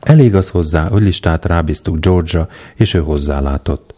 [0.00, 3.94] Elég az hozzá, hogy listát rábíztuk George-ra, és ő hozzálátott.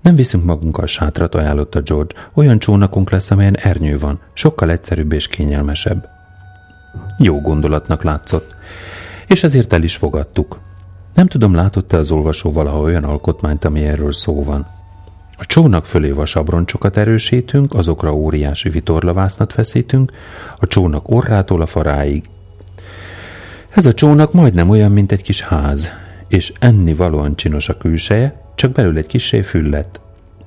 [0.00, 2.14] Nem viszünk magunkkal sátrat, ajánlotta George.
[2.34, 6.08] Olyan csónakunk lesz, amelyen ernyő van, sokkal egyszerűbb és kényelmesebb.
[7.18, 8.56] Jó gondolatnak látszott,
[9.26, 10.60] és ezért el is fogadtuk.
[11.14, 14.66] Nem tudom, látott-e az olvasó valaha olyan alkotmányt, ami erről szó van.
[15.40, 20.10] A csónak fölé vasabroncsokat erősítünk, azokra óriási vitorlavásznat feszítünk,
[20.58, 22.24] a csónak orrától a faráig.
[23.70, 25.90] Ez a csónak majdnem olyan, mint egy kis ház,
[26.28, 30.00] és enni valóan csinos a külseje, csak belül egy kisé füllet.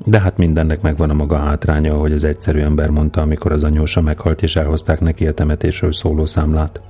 [0.06, 4.02] De hát mindennek megvan a maga hátránya, ahogy az egyszerű ember mondta, amikor az anyósa
[4.02, 6.82] meghalt, és elhozták neki a temetésről szóló számlát.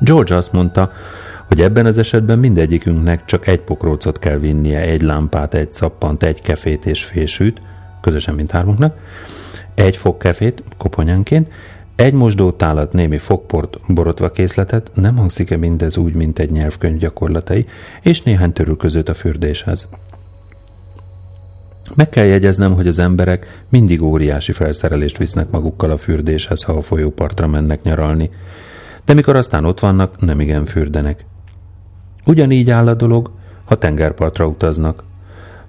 [0.00, 0.90] George azt mondta,
[1.52, 6.40] hogy ebben az esetben mindegyikünknek csak egy pokrócot kell vinnie, egy lámpát, egy szappant, egy
[6.40, 7.60] kefét és fésűt,
[8.00, 8.96] közösen mint hármunknak,
[9.74, 11.48] egy fog kefét koponyánként,
[11.96, 17.66] Egy mosdótálat, némi fogport, borotva készletet, nem hangzik-e mindez úgy, mint egy nyelvkönyv gyakorlatai,
[18.02, 19.88] és néhány törülközőt a fürdéshez.
[21.94, 26.80] Meg kell jegyeznem, hogy az emberek mindig óriási felszerelést visznek magukkal a fürdéshez, ha a
[26.80, 28.30] folyópartra mennek nyaralni,
[29.04, 31.24] de mikor aztán ott vannak, nem igen fürdenek.
[32.24, 33.30] Ugyanígy áll a dolog,
[33.64, 35.04] ha tengerpartra utaznak.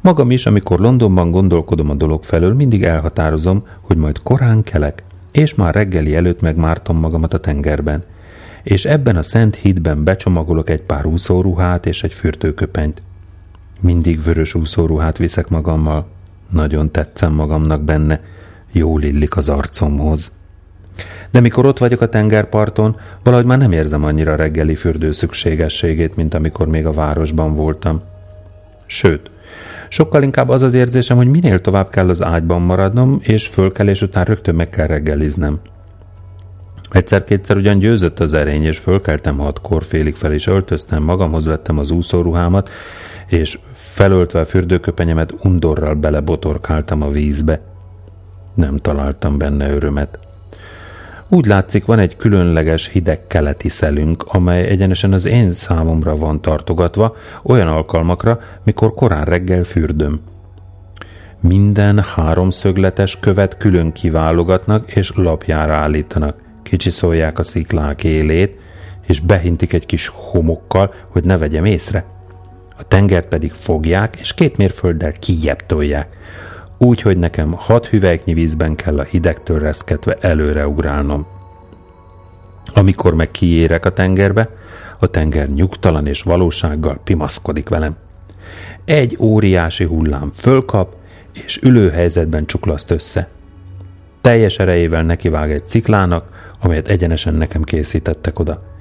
[0.01, 5.56] Magam is, amikor Londonban gondolkodom a dolog felől, mindig elhatározom, hogy majd korán kelek, és
[5.56, 8.04] már reggeli előtt megmártom magamat a tengerben.
[8.64, 13.01] És ebben a szent hídben becsomagolok egy pár úszóruhát és egy fürdőköpenyt.
[13.80, 16.08] Mindig vörös úszóruhát viszek magammal.
[16.49, 18.22] Nagyon tetszem magamnak benne.
[18.72, 20.32] Jól illik az arcomhoz.
[21.31, 26.33] De mikor ott vagyok a tengerparton, valahogy már nem érzem annyira reggeli fürdő szükségességét, mint
[26.33, 28.01] amikor még a városban voltam.
[28.85, 29.29] Sőt,
[29.89, 34.25] sokkal inkább az az érzésem, hogy minél tovább kell az ágyban maradnom, és fölkelés után
[34.25, 35.59] rögtön meg kell reggeliznem.
[36.89, 41.91] Egyszer-kétszer ugyan győzött az erény, és fölkeltem hatkor, félig fel is öltöztem, magamhoz vettem az
[41.91, 42.69] úszóruhámat,
[43.27, 47.61] és felöltve a fürdőköpenyemet undorral belebotorkáltam a vízbe.
[48.53, 50.19] Nem találtam benne örömet.
[51.34, 57.15] Úgy látszik, van egy különleges hideg keleti szelünk, amely egyenesen az én számomra van tartogatva,
[57.43, 60.21] olyan alkalmakra, mikor korán reggel fürdöm.
[61.39, 66.41] Minden háromszögletes követ külön kiválogatnak és lapjára állítanak.
[66.63, 68.57] Kicsiszolják a sziklák élét,
[69.07, 72.05] és behintik egy kis homokkal, hogy ne vegyem észre.
[72.77, 76.07] A tengert pedig fogják, és két mérfölddel kijebb tolják
[76.84, 81.25] úgy, hogy nekem hat hüvelyknyi vízben kell a hidegtől reszketve előre ugrálnom.
[82.73, 84.49] Amikor meg kiérek a tengerbe,
[84.99, 87.95] a tenger nyugtalan és valósággal pimaszkodik velem.
[88.86, 90.95] Egy óriási hullám fölkap,
[91.31, 93.27] és ülő helyzetben csuklaszt össze.
[94.21, 98.72] Teljes erejével nekivág egy ciklának, amelyet egyenesen nekem készítettek oda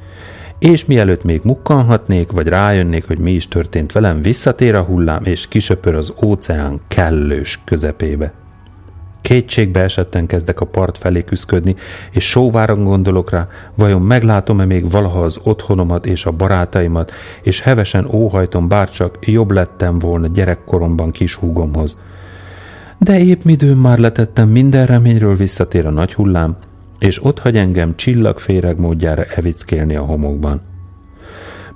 [0.62, 5.48] és mielőtt még mukkanhatnék, vagy rájönnék, hogy mi is történt velem, visszatér a hullám, és
[5.48, 8.32] kisöpör az óceán kellős közepébe.
[9.20, 11.74] Kétségbe esetten kezdek a part felé küszködni,
[12.10, 18.08] és sóváron gondolok rá, vajon meglátom-e még valaha az otthonomat és a barátaimat, és hevesen
[18.12, 22.00] óhajtom, bárcsak jobb lettem volna gyerekkoromban kis húgomhoz.
[22.98, 26.56] De épp midőn már letettem minden reményről visszatér a nagy hullám,
[27.02, 30.60] és ott hagy engem csillagféreg módjára evickélni a homokban.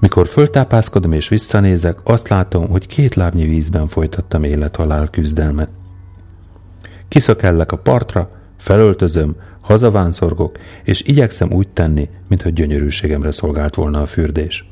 [0.01, 5.69] Mikor föltápászkodom és visszanézek, azt látom, hogy két lábnyi vízben folytattam élethalál küzdelmet.
[7.09, 14.71] Kiszökellek a partra, felöltözöm, hazavánszorgok, és igyekszem úgy tenni, mintha gyönyörűségemre szolgált volna a fürdés.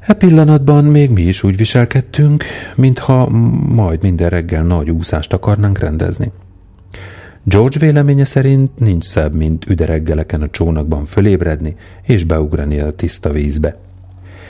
[0.00, 3.28] E pillanatban még mi is úgy viselkedtünk, mintha
[3.68, 6.32] majd minden reggel nagy úszást akarnánk rendezni.
[7.50, 13.76] George véleménye szerint nincs szebb, mint üdereggeleken a csónakban fölébredni és beugrani a tiszta vízbe.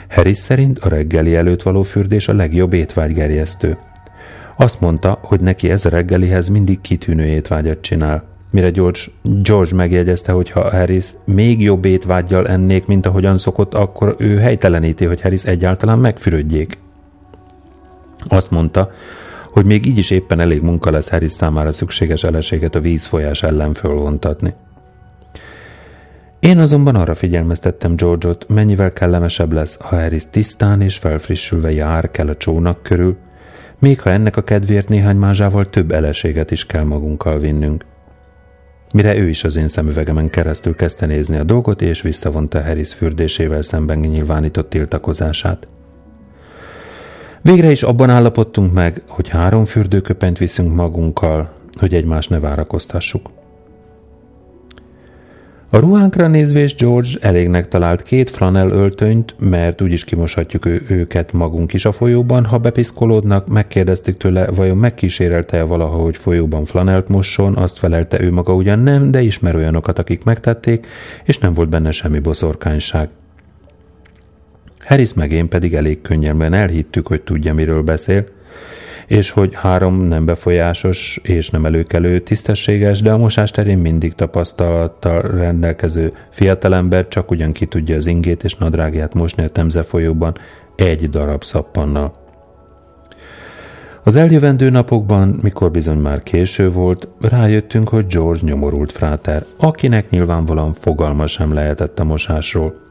[0.09, 3.77] Harris szerint a reggeli előtt való fürdés a legjobb étvágygerjesztő.
[4.55, 8.23] Azt mondta, hogy neki ez a reggelihez mindig kitűnő étvágyat csinál.
[8.51, 14.15] Mire George, George megjegyezte, hogy ha Harris még jobb étvágyjal ennék, mint ahogyan szokott, akkor
[14.17, 16.77] ő helyteleníti, hogy Harris egyáltalán megfürödjék.
[18.27, 18.91] Azt mondta,
[19.51, 23.73] hogy még így is éppen elég munka lesz Harris számára szükséges eleséget a vízfolyás ellen
[23.73, 24.53] fölvontatni.
[26.39, 32.27] Én azonban arra figyelmeztettem George-ot, mennyivel kellemesebb lesz, ha Harris tisztán és felfrissülve jár kell
[32.27, 33.17] a csónak körül,
[33.79, 37.85] még ha ennek a kedvéért néhány mázsával több eleséget is kell magunkkal vinnünk.
[38.93, 43.61] Mire ő is az én szemüvegemen keresztül kezdte nézni a dolgot, és visszavonta Harris fürdésével
[43.61, 45.67] szemben nyilvánított tiltakozását.
[47.43, 53.29] Végre is abban állapodtunk meg, hogy három fürdőköpenyt viszünk magunkkal, hogy egymást ne várakoztassuk.
[55.69, 61.73] A ruhánkra nézvés George elégnek talált két flanel öltönyt, mert úgyis kimoshatjuk ő, őket magunk
[61.73, 67.77] is a folyóban, ha bepiszkolódnak, megkérdeztük tőle, vajon megkísérelte-e valaha, hogy folyóban flanelt mosson, azt
[67.77, 70.87] felelte ő maga ugyan nem, de ismer olyanokat, akik megtették,
[71.23, 73.09] és nem volt benne semmi boszorkányság.
[74.85, 78.25] Harris meg én pedig elég könnyelmen elhittük, hogy tudja, miről beszél,
[79.07, 85.21] és hogy három nem befolyásos és nem előkelő, tisztességes, de a mosás terén mindig tapasztalattal
[85.21, 90.33] rendelkező fiatalember csak ugyan ki tudja az ingét és nadrágját mosni a Temze folyóban
[90.75, 92.19] egy darab szappannal.
[94.03, 100.73] Az eljövendő napokban, mikor bizony már késő volt, rájöttünk, hogy George nyomorult fráter, akinek nyilvánvalóan
[100.73, 102.90] fogalma sem lehetett a mosásról.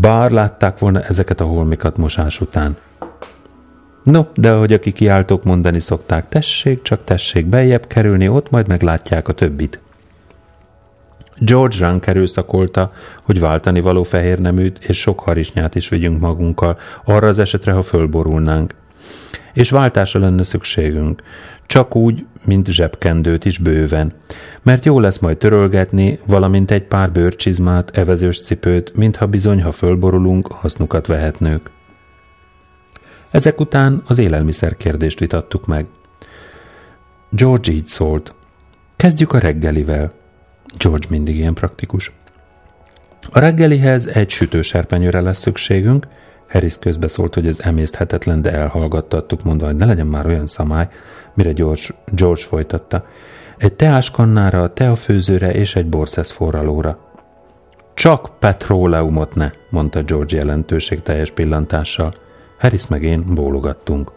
[0.00, 2.76] Bár látták volna ezeket a holmikat mosás után.
[4.02, 9.28] No, de ahogy a kiáltók mondani szokták, tessék, csak tessék bejebb kerülni, ott majd meglátják
[9.28, 9.80] a többit.
[11.38, 12.92] George Rank erőszakolta,
[13.22, 17.82] hogy váltani való fehér neműt és sok harisnyát is vigyünk magunkkal, arra az esetre, ha
[17.82, 18.74] fölborulnánk.
[19.52, 21.22] És váltásra lenne szükségünk,
[21.66, 24.12] csak úgy, mint zsebkendőt is bőven,
[24.62, 30.46] mert jó lesz majd törölgetni, valamint egy pár bőrcsizmát, evezős cipőt, mintha bizony, ha fölborulunk,
[30.46, 31.70] hasznukat vehetnők.
[33.30, 35.86] Ezek után az élelmiszer kérdést vitattuk meg.
[37.30, 38.34] George így szólt.
[38.96, 40.12] Kezdjük a reggelivel.
[40.78, 42.12] George mindig ilyen praktikus.
[43.30, 46.06] A reggelihez egy sütőserpenyőre lesz szükségünk,
[46.54, 50.88] Harris közbeszólt, hogy ez emészthetetlen, de elhallgattattuk, mondva, hogy ne legyen már olyan szamály,
[51.34, 53.06] mire George, George folytatta.
[53.56, 56.98] Egy teáskannára, teafőzőre és egy borszesz forralóra.
[57.94, 62.12] Csak petróleumot ne, mondta George jelentőség teljes pillantással.
[62.58, 64.10] Harris meg én bólogattunk.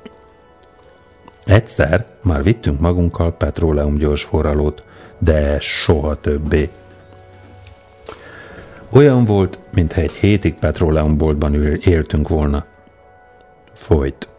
[1.45, 4.83] Egyszer már vittünk magunkkal petróleum gyors forralót,
[5.17, 6.69] de soha többé.
[8.89, 12.65] Olyan volt, mintha egy hétig petróleumboltban éltünk volna.
[13.73, 14.29] Folyt.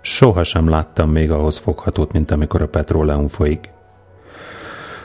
[0.00, 3.70] Soha sem láttam még ahhoz foghatót, mint amikor a petróleum folyik.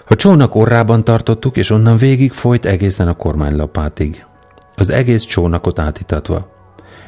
[0.07, 4.25] A csónak orrában tartottuk, és onnan végig folyt egészen a kormánylapátig.
[4.75, 6.49] Az egész csónakot átitatva,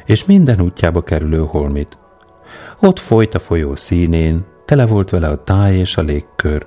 [0.04, 1.98] és minden útjába kerülő holmit.
[2.80, 6.66] Ott folyt a folyó színén, tele volt vele a táj és a légkör.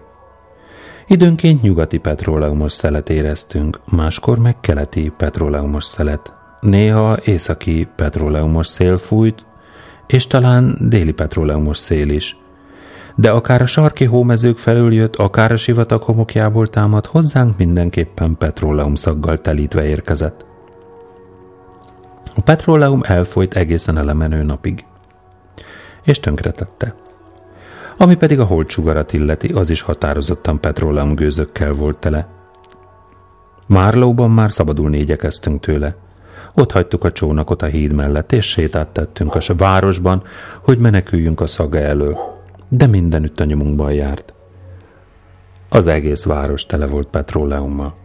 [1.08, 6.34] Időnként nyugati petróleumos szelet éreztünk, máskor meg keleti petróleumos szelet.
[6.60, 9.45] Néha északi petróleumos szél fújt,
[10.08, 12.38] és talán déli petróleumos szél is.
[13.16, 18.95] De akár a sarki hómezők felül jött, akár a sivatag homokjából támad, hozzánk mindenképpen petróleum
[18.95, 20.45] szaggal telítve érkezett.
[22.36, 24.86] A petróleum elfolyt egészen a lemenő napig.
[26.03, 26.95] És tönkretette.
[27.98, 32.28] Ami pedig a holdsugarat illeti, az is határozottan petróleum gőzökkel volt tele.
[33.68, 35.96] Márlóban már szabadulni igyekeztünk tőle.
[36.54, 40.24] Ott hagytuk a csónakot a híd mellett, és sétát tettünk a városban,
[40.62, 42.18] hogy meneküljünk a szaga elől.
[42.68, 44.34] De mindenütt a nyomunkban járt.
[45.70, 47.96] Az egész város tele volt petróleummal.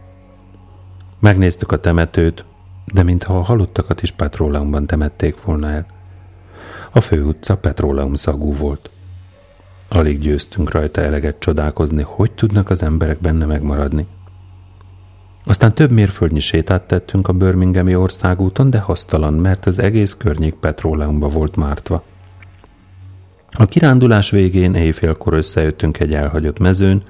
[1.19, 2.45] Megnéztük a temetőt,
[2.93, 5.85] de mintha a halottakat is petróleumban temették volna el.
[6.91, 8.89] A főutca petróleum szagú volt.
[9.93, 14.07] Alig győztünk rajta eleget csodálkozni, hogy tudnak az emberek benne megmaradni.
[15.43, 21.27] Aztán több mérföldnyi sétát tettünk a Birminghami országúton, de hasztalan, mert az egész környék petróleumba
[21.27, 22.03] volt mártva.
[23.51, 27.01] A kirándulás végén éjfélkor összejöttünk egy elhagyott mezőn,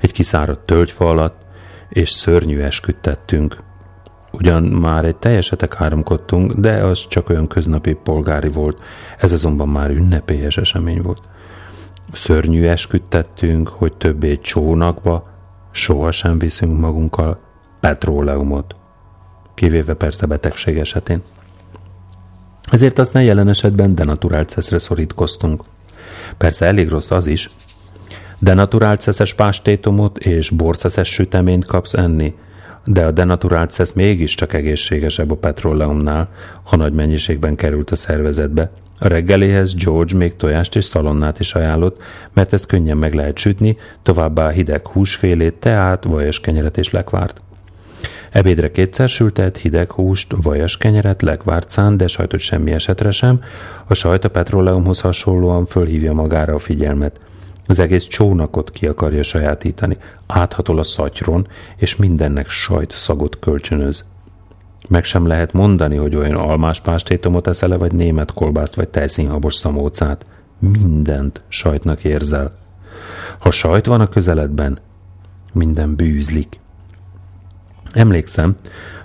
[0.00, 1.42] egy kiszáradt tölgyfa alatt,
[1.88, 3.56] és szörnyű esküdtettünk.
[4.32, 8.82] Ugyan már egy teljesetek háromkodtunk, de az csak olyan köznapi polgári volt,
[9.18, 11.28] ez azonban már ünnepélyes esemény volt.
[12.12, 15.28] Szörnyű esküdtettünk, hogy többé csónakba
[15.70, 17.40] sohasem viszünk magunkkal
[17.80, 18.74] petróleumot,
[19.54, 21.22] kivéve persze betegség esetén.
[22.70, 25.62] Ezért aztán jelen esetben denatúrált szorítkoztunk.
[26.36, 27.48] Persze elég rossz az is.
[28.38, 32.34] Denaturált szeszes pástétomot és borszeszes süteményt kapsz enni,
[32.84, 36.28] de a denaturált szesz mégiscsak egészségesebb a petróleumnál,
[36.62, 38.70] ha nagy mennyiségben került a szervezetbe.
[39.02, 43.76] A reggeléhez George még tojást és szalonnát is ajánlott, mert ezt könnyen meg lehet sütni,
[44.02, 47.40] továbbá hideg húsfélét, teát, vajas kenyeret és lekvárt.
[48.30, 53.42] Ebédre kétszer sültet, hideg húst, vajas kenyeret, lekvárt szán, de sajtot semmi esetre sem.
[53.86, 57.20] A sajt a petróleumhoz hasonlóan fölhívja magára a figyelmet.
[57.66, 59.96] Az egész csónakot ki akarja sajátítani,
[60.26, 61.46] áthatol a szatyron,
[61.76, 64.04] és mindennek sajt szagot kölcsönöz.
[64.90, 70.26] Meg sem lehet mondani, hogy olyan almás pástétomot eszel vagy német kolbászt, vagy tejszínhabos szamócát.
[70.58, 72.56] Mindent sajtnak érzel.
[73.38, 74.78] Ha sajt van a közeledben,
[75.52, 76.60] minden bűzlik.
[77.92, 78.56] Emlékszem,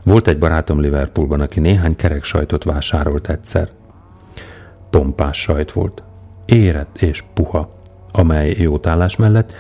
[0.04, 3.70] volt egy barátom Liverpoolban, aki néhány kerek sajtot vásárolt egyszer.
[4.90, 6.04] Pompás sajt volt.
[6.46, 7.70] Érett és puha,
[8.12, 9.54] amely jótállás mellett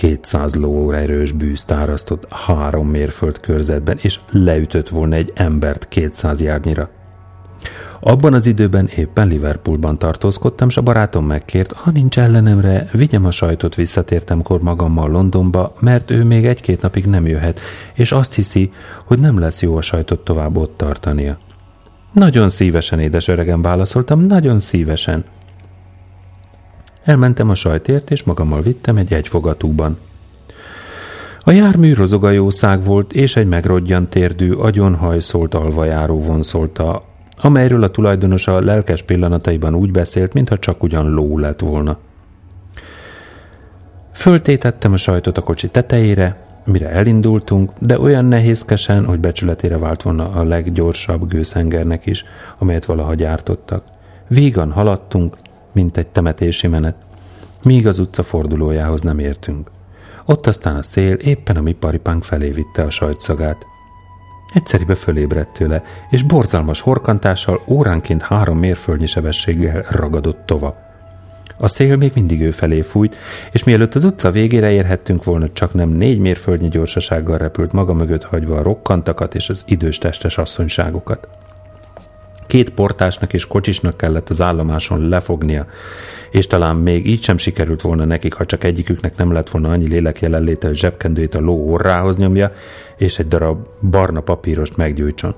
[0.00, 6.90] 200 ló erős bűzt árasztott három mérföld körzetben, és leütött volna egy embert 200 járnyira.
[8.00, 13.30] Abban az időben éppen Liverpoolban tartózkodtam, és a barátom megkért, ha nincs ellenemre, vigyem a
[13.30, 17.60] sajtot, visszatértem kor magammal Londonba, mert ő még egy-két napig nem jöhet,
[17.94, 18.70] és azt hiszi,
[19.04, 21.38] hogy nem lesz jó a sajtot tovább ott tartania.
[22.12, 25.24] Nagyon szívesen, édes öregem, válaszoltam, nagyon szívesen.
[27.10, 29.98] Elmentem a sajtért, és magammal vittem egy egyfogatúban.
[31.42, 37.08] A jármű rozogajószág volt, és egy megrodjant térdű, agyonhajszolt alvajáró vonszolta
[37.42, 41.98] amelyről a tulajdonos a lelkes pillanataiban úgy beszélt, mintha csak ugyan ló lett volna.
[44.12, 50.30] Föltétettem a sajtot a kocsi tetejére, mire elindultunk, de olyan nehézkesen, hogy becsületére vált volna
[50.30, 52.24] a leggyorsabb gőszengernek is,
[52.58, 53.84] amelyet valaha gyártottak.
[54.28, 55.36] Vígan haladtunk,
[55.72, 56.96] mint egy temetési menet,
[57.62, 59.70] míg az utca fordulójához nem értünk.
[60.24, 63.66] Ott aztán a szél éppen a mi paripánk felé vitte a sajtszagát.
[64.54, 70.76] Egyszerűbe fölébredt tőle, és borzalmas horkantással óránként három mérföldnyi sebességgel ragadott tova.
[71.58, 73.16] A szél még mindig ő felé fújt,
[73.52, 78.24] és mielőtt az utca végére érhettünk volna, csak nem négy mérföldnyi gyorsasággal repült maga mögött
[78.24, 81.28] hagyva a rokkantakat és az idős testes asszonyságokat.
[82.50, 85.66] Két portásnak és kocsisnak kellett az állomáson lefognia,
[86.30, 89.88] és talán még így sem sikerült volna nekik, ha csak egyiküknek nem lett volna annyi
[89.88, 92.52] lélek jelenléte, hogy zsebkendőjét a ló orrához nyomja,
[92.96, 95.34] és egy darab barna papírost meggyújtson.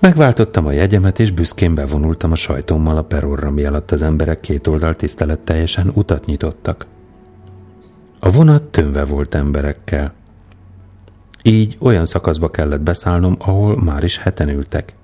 [0.00, 4.66] Megváltottam a jegyemet, és büszkén bevonultam a sajtómmal a perorra, mi alatt az emberek két
[4.66, 4.96] oldal
[5.44, 6.86] teljesen utat nyitottak.
[8.20, 10.12] A vonat tömve volt emberekkel.
[11.42, 14.94] Így olyan szakaszba kellett beszállnom, ahol már is heten ültek.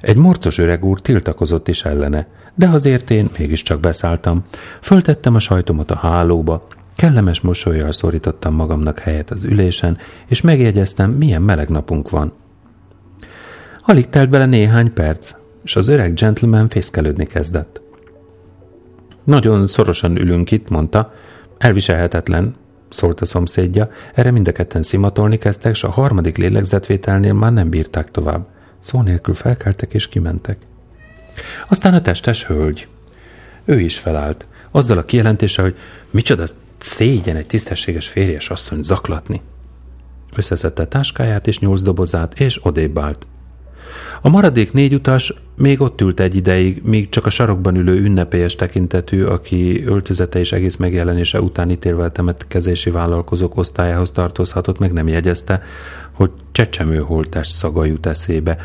[0.00, 4.44] Egy morcos öreg úr tiltakozott is ellene, de azért én mégiscsak beszálltam.
[4.80, 6.66] Föltettem a sajtomat a hálóba,
[6.96, 12.32] kellemes mosolyjal szorítottam magamnak helyet az ülésen, és megjegyeztem, milyen meleg napunk van–
[13.88, 15.34] Alig telt bele néhány perc,
[15.64, 17.80] és az öreg gentleman fészkelődni kezdett.
[19.24, 21.12] Nagyon szorosan ülünk itt, mondta.
[21.58, 22.54] Elviselhetetlen,
[22.88, 23.90] szólt a szomszédja.
[24.14, 28.46] Erre mind a ketten szimatolni kezdtek, és a harmadik lélegzetvételnél már nem bírták tovább.
[28.86, 30.56] Szó nélkül felkeltek és kimentek.
[31.68, 32.88] Aztán a testes hölgy.
[33.64, 35.76] Ő is felállt, azzal a kijelentéssel, hogy
[36.10, 36.44] micsoda
[36.78, 39.40] szégyen egy tisztességes férjes asszony zaklatni.
[40.36, 43.26] Összeszedte táskáját és nyolc dobozát, és odébb állt.
[44.26, 48.54] A maradék négy utas még ott ült egy ideig, míg csak a sarokban ülő ünnepélyes
[48.54, 55.62] tekintetű, aki öltözete és egész megjelenése után ítélve temetkezési vállalkozók osztályához tartozhatott, meg nem jegyezte,
[56.12, 58.58] hogy csecsemő holtás szaga jut eszébe.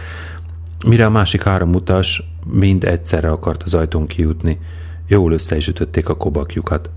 [0.85, 4.59] Mire a másik három utas mind egyszerre akart az ajtón kijutni.
[5.07, 6.89] Jól össze is ütötték a kobakjukat.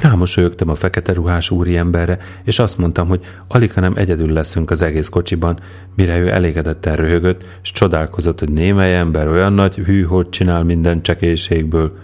[0.00, 5.08] Rámosolyogtam a fekete ruhás úriemberre, és azt mondtam, hogy alig, nem egyedül leszünk az egész
[5.08, 5.58] kocsiban,
[5.94, 11.02] mire ő elégedetten röhögött, és csodálkozott, hogy némely ember olyan nagy hű, hogy csinál minden
[11.02, 11.98] csekélységből.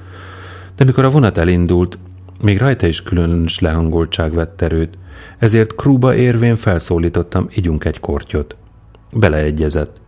[0.77, 1.99] De mikor a vonat elindult,
[2.43, 4.99] még rajta is különös lehangoltság vett erőt,
[5.39, 8.57] ezért krúba érvén felszólítottam, igyunk egy kortyot.
[9.13, 10.02] Beleegyezett.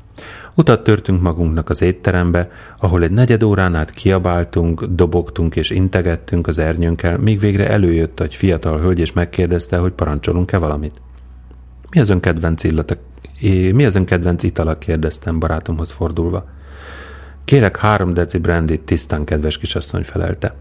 [0.54, 6.58] Utat törtünk magunknak az étterembe, ahol egy negyed órán át kiabáltunk, dobogtunk és integettünk az
[6.58, 11.02] ernyőnkkel, míg végre előjött egy fiatal hölgy, és megkérdezte, hogy parancsolunk-e valamit.
[11.90, 12.94] Mi az ön kedvenc illata?
[13.72, 14.78] Mi az ön kedvenc itala?
[14.78, 16.48] kérdeztem barátomhoz fordulva.
[17.44, 20.54] Kérek három deci brandit, tisztán kedves kisasszony felelte.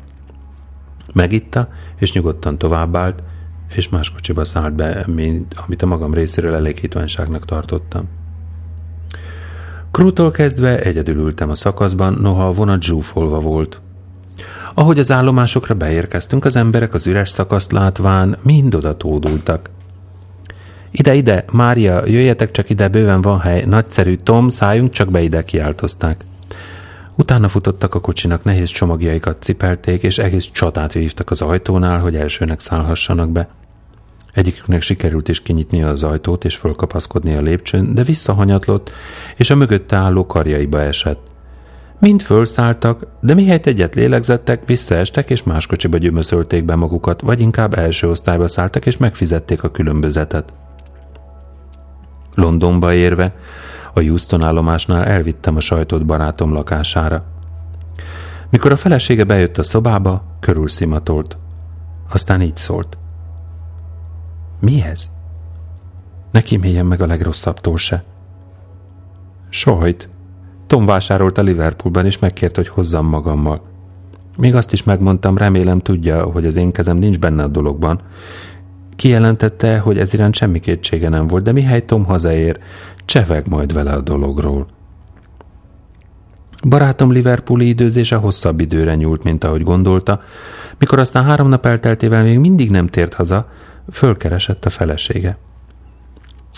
[1.14, 3.24] Megitta, és nyugodtan továbbált,
[3.70, 8.08] és más kocsiba szállt be, mint amit a magam részéről elégítvenságnak tartottam.
[9.94, 13.82] Krútól kezdve egyedül ültem a szakaszban, noha a vonat zsúfolva volt.
[14.74, 19.70] Ahogy az állomásokra beérkeztünk, az emberek az üres szakaszt látván mind oda tódultak.
[20.92, 25.44] Ide, ide, Mária, jöjjetek csak ide, bőven van hely, nagyszerű, Tom, szálljunk csak be ide,
[25.44, 26.24] kiáltozták.
[27.16, 32.60] Utána futottak a kocsinak, nehéz csomagjaikat cipelték, és egész csatát vívtak az ajtónál, hogy elsőnek
[32.60, 33.48] szállhassanak be.
[34.34, 38.92] Egyiküknek sikerült is kinyitni az ajtót és fölkapaszkodni a lépcsőn, de visszahanyatlott,
[39.36, 41.32] és a mögötte álló karjaiba esett.
[42.00, 47.74] Mind fölszálltak, de mihelyt egyet lélegzettek, visszaestek és más kocsiba gyömöszölték be magukat, vagy inkább
[47.74, 50.54] első osztályba szálltak és megfizették a különbözetet.
[52.36, 53.36] Londonba érve,
[53.94, 57.24] a Houston állomásnál elvittem a sajtot barátom lakására.
[58.50, 61.38] Mikor a felesége bejött a szobába, körülszimatolt.
[62.10, 62.98] Aztán így szólt.
[64.64, 65.10] Mi ez?
[66.32, 68.04] Ne kíméljen meg a legrosszabbtól se.
[69.50, 70.10] Sohajt.
[70.68, 73.62] Tom vásárolta Liverpoolban, és megkért, hogy hozzam magammal.
[74.38, 78.02] Még azt is megmondtam, remélem tudja, hogy az én kezem nincs benne a dologban.
[78.96, 82.60] Kijelentette, hogy ez iránt semmi kétsége nem volt, de mihely Tom hazaér,
[83.06, 84.66] cseveg majd vele a dologról.
[86.68, 90.22] Barátom Liverpooli időzése hosszabb időre nyúlt, mint ahogy gondolta.
[90.78, 93.48] Mikor aztán három nap elteltével még mindig nem tért haza,
[93.92, 95.38] Fölkeresett a felesége.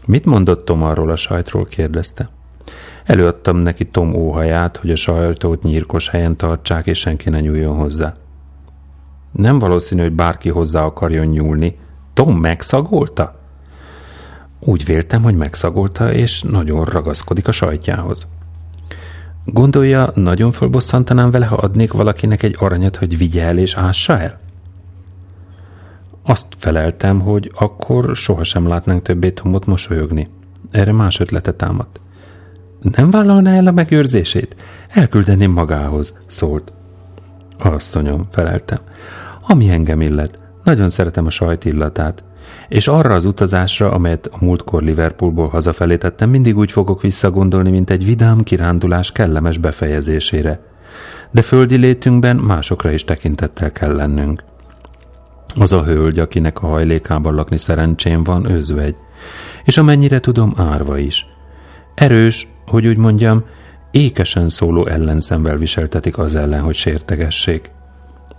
[0.06, 2.30] Mit mondott Tom arról a sajtról, kérdezte.
[3.06, 8.16] Előadtam neki Tom óhaját, hogy a sajtót nyírkos helyen tartsák, és senki ne nyúljon hozzá.
[9.32, 11.78] Nem valószínű, hogy bárki hozzá akarjon nyúlni.
[12.14, 13.40] Tom megszagolta?
[14.60, 18.28] Úgy véltem, hogy megszagolta, és nagyon ragaszkodik a sajtjához.
[19.46, 24.40] Gondolja, nagyon fölbosszantanám vele, ha adnék valakinek egy aranyat, hogy vigye el és ássa el?
[26.28, 30.28] Azt feleltem, hogy akkor sohasem látnánk többé Tomot mosolyogni.
[30.72, 32.00] Erre más ötlete támadt.
[32.96, 34.56] Nem vállalná el a megőrzését?
[34.88, 36.74] Elküldeném magához, szólt.
[37.58, 38.80] Asszonyom, feleltem.
[39.48, 42.24] Ami engem illet, nagyon szeretem a sajt illatát,
[42.68, 47.90] és arra az utazásra, amelyet a múltkor Liverpoolból hazafelé tettem, mindig úgy fogok visszagondolni, mint
[47.90, 50.60] egy vidám kirándulás kellemes befejezésére.
[51.32, 54.44] De földi létünkben másokra is tekintettel kell lennünk.
[55.60, 58.96] Az a hölgy, akinek a hajlékában lakni szerencsém van, özvegy,
[59.64, 61.28] és amennyire tudom, árva is.
[61.96, 63.44] Erős, hogy úgy mondjam,
[63.92, 67.72] ékesen szóló ellenszemvel viseltetik az ellen, hogy sértegessék.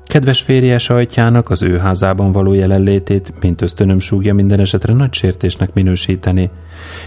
[0.06, 5.74] Kedves férje sajtjának az ő házában való jelenlétét, mint ösztönöm súgja minden esetre nagy sértésnek
[5.74, 6.50] minősíteni,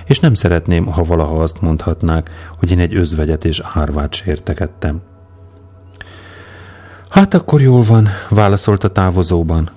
[0.06, 5.02] és nem szeretném, ha valaha azt mondhatnák, hogy én egy özvegyet és árvát sértegettem.
[7.10, 9.70] Hát akkor jól van, válaszolt a távozóban.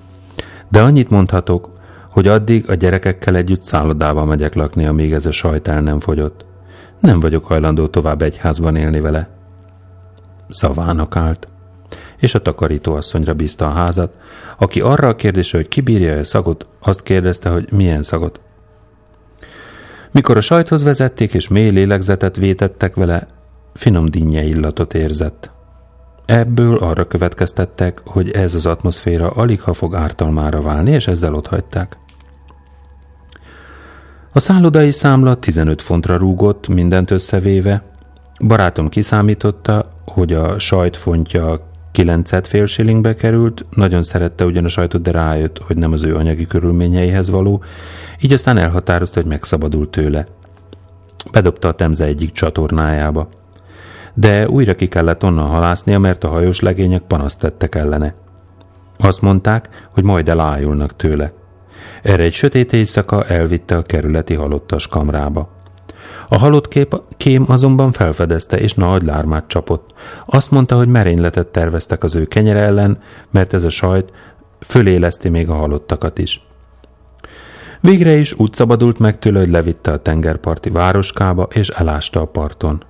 [0.69, 1.71] De annyit mondhatok,
[2.09, 6.45] hogy addig a gyerekekkel együtt szállodába megyek lakni, amíg ez a sajt el nem fogyott.
[6.99, 9.29] Nem vagyok hajlandó tovább egy házban élni vele.
[10.49, 11.47] Szavának állt
[12.23, 14.17] és a takarítóasszonyra bízta a házat,
[14.57, 18.39] aki arra a kérdésre, hogy kibírja a szagot, azt kérdezte, hogy milyen szagot.
[20.11, 23.27] Mikor a sajthoz vezették és mély lélegzetet vétettek vele,
[23.73, 25.51] finom dinnye illatot érzett.
[26.25, 31.97] Ebből arra következtettek, hogy ez az atmoszféra alig ha fog ártalmára válni, és ezzel otthagyták.
[34.31, 37.83] A szállodai számla 15 fontra rúgott, mindent összevéve.
[38.47, 45.11] Barátom kiszámította, hogy a sajtfontja Kilencet fél shillingbe került, nagyon szerette ugyan a sajtot, de
[45.11, 47.63] rájött, hogy nem az ő anyagi körülményeihez való,
[48.21, 50.25] így aztán elhatározta, hogy megszabadul tőle.
[51.31, 53.29] Bedobta a Temze egyik csatornájába.
[54.13, 58.13] De újra ki kellett onnan halásznia, mert a hajós legények panaszt tettek ellene.
[58.97, 61.31] Azt mondták, hogy majd elájulnak tőle.
[62.01, 65.49] Erre egy sötét éjszaka elvitte a kerületi halottas kamrába.
[66.29, 69.93] A halott kép, kém azonban felfedezte, és nagy lármát csapott.
[70.25, 72.99] Azt mondta, hogy merényletet terveztek az ő kenyere ellen,
[73.31, 74.11] mert ez a sajt
[74.59, 76.47] föléleszti még a halottakat is.
[77.81, 82.83] Végre is úgy szabadult meg tőle, hogy levitte a tengerparti városkába, és elásta a parton.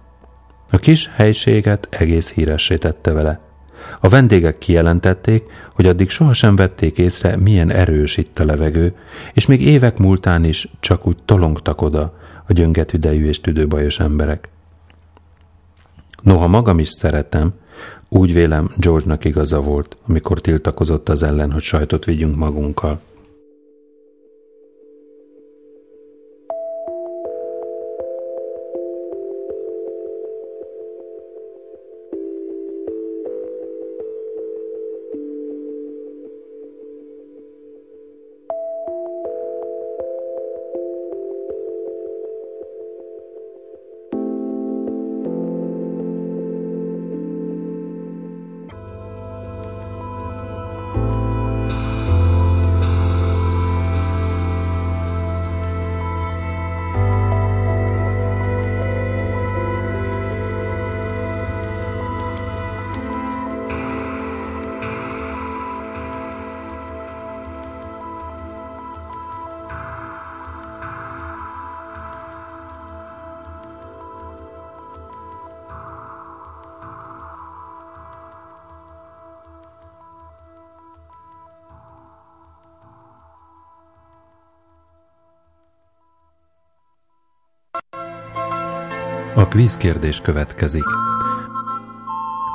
[0.73, 3.39] A kis helységet egész híressé tette vele.
[3.99, 5.43] A vendégek kijelentették,
[5.73, 8.95] hogy addig sohasem vették észre, milyen erős itt a levegő,
[9.33, 12.17] és még évek múltán is csak úgy tolongtak oda,
[12.47, 14.49] a gyöngetüdejű és tüdőbajos emberek.
[16.21, 17.53] Noha magam is szeretem,
[18.09, 23.01] úgy vélem George-nak igaza volt, amikor tiltakozott az ellen, hogy sajtot vigyünk magunkkal.
[89.63, 90.83] A kvízkérdés következik.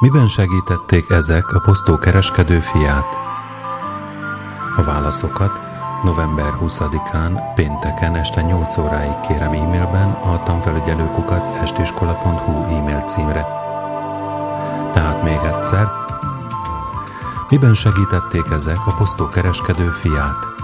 [0.01, 3.15] Miben segítették ezek a posztókereskedő fiát?
[4.77, 5.61] A válaszokat
[6.05, 13.47] november 20-án, pénteken este 8 óráig kérem e-mailben a tanfelügyelőkukac estiskola.hu e-mail címre.
[14.93, 15.87] Tehát még egyszer,
[17.49, 20.58] miben segítették ezek a posztókereskedő fiát?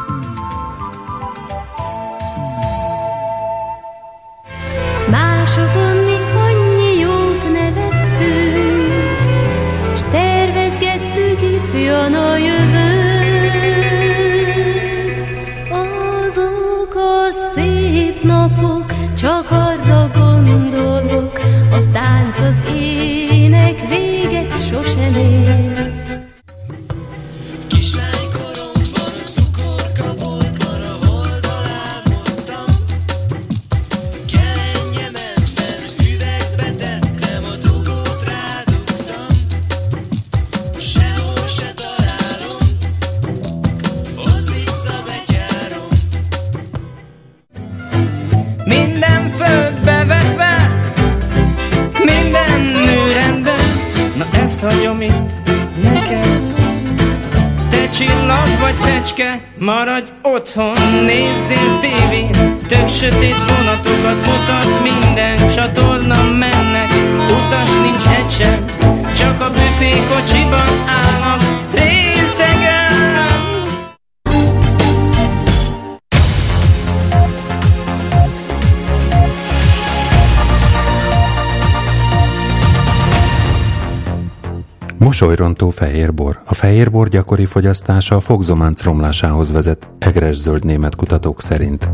[85.34, 86.40] Mosolyrontó fehérbor.
[86.46, 91.88] A fehérbor gyakori fogyasztása a fogzománc romlásához vezet, egres zöld német kutatók szerint.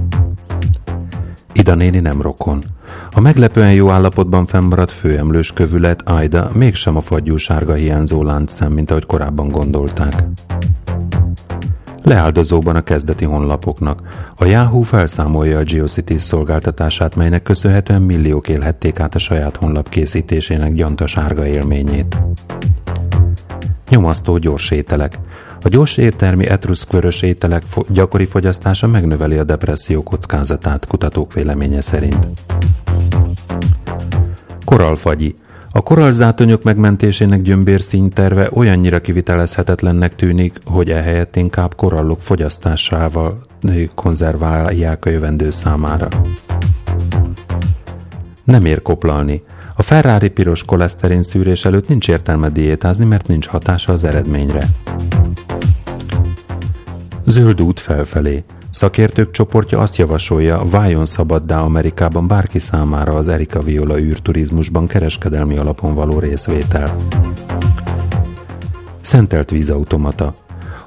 [1.53, 2.65] Ida néni nem rokon.
[3.13, 7.35] A meglepően jó állapotban fennmaradt főemlős kövület Aida mégsem a fagyú
[7.75, 10.25] hiányzó láncszem, mint ahogy korábban gondolták.
[12.03, 14.01] Leáldozóban a kezdeti honlapoknak.
[14.37, 20.73] A Yahoo felszámolja a GeoCities szolgáltatását, melynek köszönhetően milliók élhették át a saját honlap készítésének
[20.73, 22.17] gyanta sárga élményét.
[23.91, 25.19] Nyomasztó gyors ételek.
[25.63, 32.27] A gyors értelmi etruszkvörös ételek gyakori fogyasztása megnöveli a depresszió kockázatát, kutatók véleménye szerint.
[34.65, 35.35] Koralfagyi.
[35.73, 43.41] A koralzátonyok megmentésének gyömbérszínterve olyannyira kivitelezhetetlennek tűnik, hogy ehelyett inkább korallok fogyasztásával
[43.95, 46.09] konzerválják a jövendő számára.
[48.45, 49.43] Nem ér koplalni.
[49.81, 54.69] A Ferrari piros koleszterin szűrés előtt nincs értelme diétázni, mert nincs hatása az eredményre.
[57.27, 58.45] Zöld út felfelé.
[58.71, 65.95] Szakértők csoportja azt javasolja, váljon szabaddá Amerikában bárki számára az Erika Viola űrturizmusban kereskedelmi alapon
[65.95, 66.97] való részvétel.
[69.01, 70.35] Szentelt vízautomata.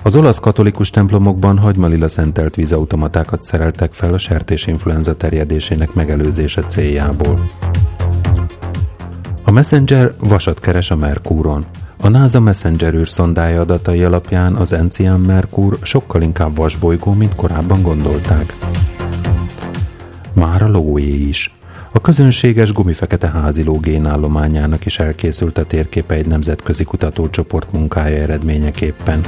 [0.03, 7.39] Az olasz katolikus templomokban hagymalila szentelt vízautomatákat szereltek fel a sertésinfluenza terjedésének megelőzése céljából.
[9.53, 11.65] Messenger vasat keres a Merkúron.
[11.99, 18.53] A NASA Messenger űrszondája adatai alapján az Encián Merkur sokkal inkább vasbolygó, mint korábban gondolták.
[20.33, 21.55] Már a logójé is.
[21.91, 29.21] A közönséges gumifekete háziló génállományának is elkészült a térképe egy nemzetközi kutatócsoport munkája eredményeképpen.